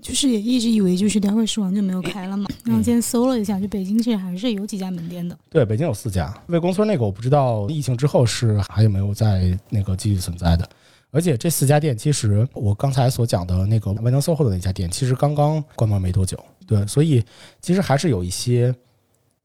[0.00, 5.38] 就是也一直以为就是雕刻时光就没有开了嘛，然后今天搜了一下，就北京其实还是有几家门店的。
[5.50, 6.34] 对，北京有四家。
[6.46, 10.66] 魏公村那个我不知道疫情之后是还有没有在那个继续存在的。
[11.10, 16.42] 而且这四家店，其实我刚才所讲的那个万能 SOHO 的那家店，其实刚刚关门没多久。
[16.66, 17.22] 对，所以
[17.60, 18.74] 其实还是有一些。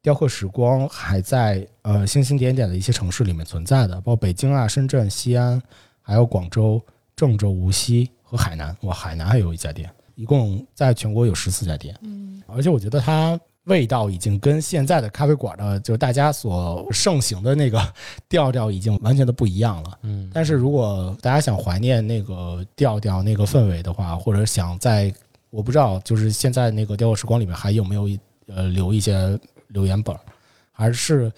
[0.04, 5.62] 雕刻时光还在呃星星点点的一些城市里面存在的，包括北京啊、深圳、西安，
[6.08, 6.82] 还有广州、
[7.18, 8.74] 郑州、无锡和海南。
[8.84, 11.94] 哇，海南还有一家店，一共在全国有十四家店。
[12.02, 17.94] 嗯，而且我觉得它味道已经跟现在的咖啡馆的，就是大家所盛行的那个
[18.30, 20.00] 调调已经完全的不一样了。
[20.04, 25.14] 嗯，但是如果大家想怀念那个调调、那个氛围的话，或者想在
[25.50, 28.10] 我不知道，就是现在那个雕刻时光里面还有没有
[28.48, 29.38] 呃留一些。
[29.72, 30.16] 留言本，
[30.72, 31.30] 还是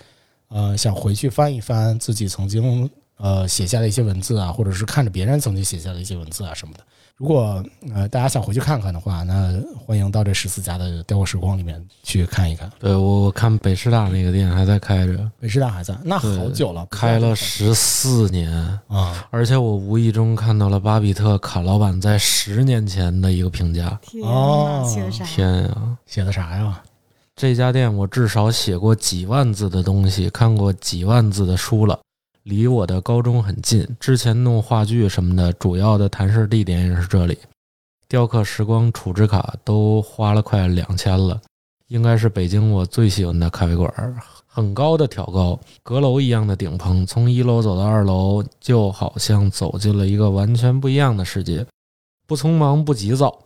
[0.49, 2.87] 呃想回去翻一翻自己曾经
[3.19, 6.79] 呃写下的一些文字啊，或者是看着别人曾经写下的一些文字啊什么的。
[7.17, 7.61] 如果
[7.93, 12.71] 呃大家想回去看看的话，那欢迎到这十四家的雕刻时光里面去看一看。
[12.79, 18.49] 对我我看北师大那个店还在开着，北师大还在，那好久了，开了十四年
[18.87, 19.27] 啊！
[19.31, 23.99] 而且我无意中看到了巴比特卡老板在十年前的一个评价。
[24.23, 24.89] 哦，
[25.25, 26.81] 天呀，写的啥呀？
[27.35, 31.99] 这家店我至少写过几万字的东西，看过几万字的书了，
[32.49, 33.87] 离我的高中很近。
[33.99, 37.37] 之前弄话剧什么的，主要的谈事地点也是这里。
[38.07, 41.39] 雕刻时光储值卡都花了快两千了，
[41.89, 43.93] 应该是北京我最喜欢的咖啡馆。
[44.47, 51.63] 很高的挑高，阁楼一样的顶棚，从一楼走到二楼，就好像走进了一个完全不一样的世界。
[52.27, 53.39] 不匆忙，不急躁。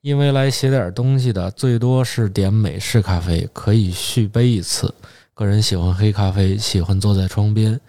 [0.00, 4.94] 因为来写点东西的，最多是点美式咖啡，可以续杯一次。
[5.34, 7.80] 个人喜欢黑咖啡，喜欢坐在窗边。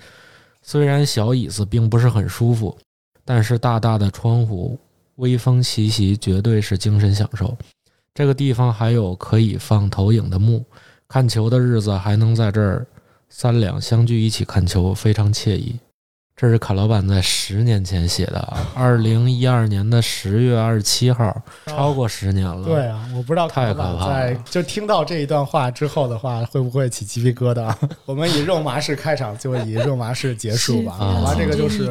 [0.68, 2.76] 虽然小椅子并不是很舒服，
[3.24, 4.76] 但是大大的窗户，
[5.18, 7.56] 微风习习，绝对是精神享受。
[8.16, 10.66] 这个地方还有可以放投影的幕，
[11.08, 12.84] 看球的日子还能在这儿
[13.30, 15.76] 三两相聚一起看球，非常惬意。
[16.38, 22.68] 这是卡老板在十年前写的，二零一二年的十月二十七号，超过十年了。
[22.68, 24.36] 对啊，我不知道太可怕了。
[24.44, 27.74] 就听到这一段话之后的话，会不会起鸡皮疙瘩？
[28.06, 30.92] 我们以肉麻式开场，就以肉麻式结束吧。
[30.98, 31.90] 好吧，这个就是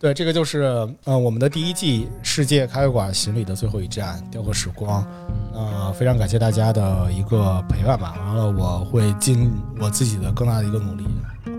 [0.00, 5.06] 对，这个就是呃，我们的第一季世界咖啡馆行李的最后一站，雕刻时光。
[5.52, 8.14] 呃，非常感谢大家的一个陪伴吧。
[8.24, 11.04] 完了，我会尽我自己的更大的一个努力，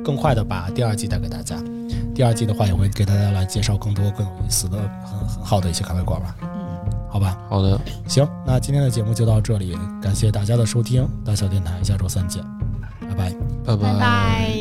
[0.04, 1.64] 更快的把第二季带给大家。
[2.14, 6.36] 第二季的话，也会给大家来介绍更多更有意思的、很很好的一些咖啡馆吧。
[6.42, 6.50] 嗯，
[7.10, 12.44] 好吧，好的，行，那今天的节目就到这里，感谢大家的收听，大小电台下周三见，
[13.02, 13.36] 拜拜，
[13.66, 14.53] 拜拜.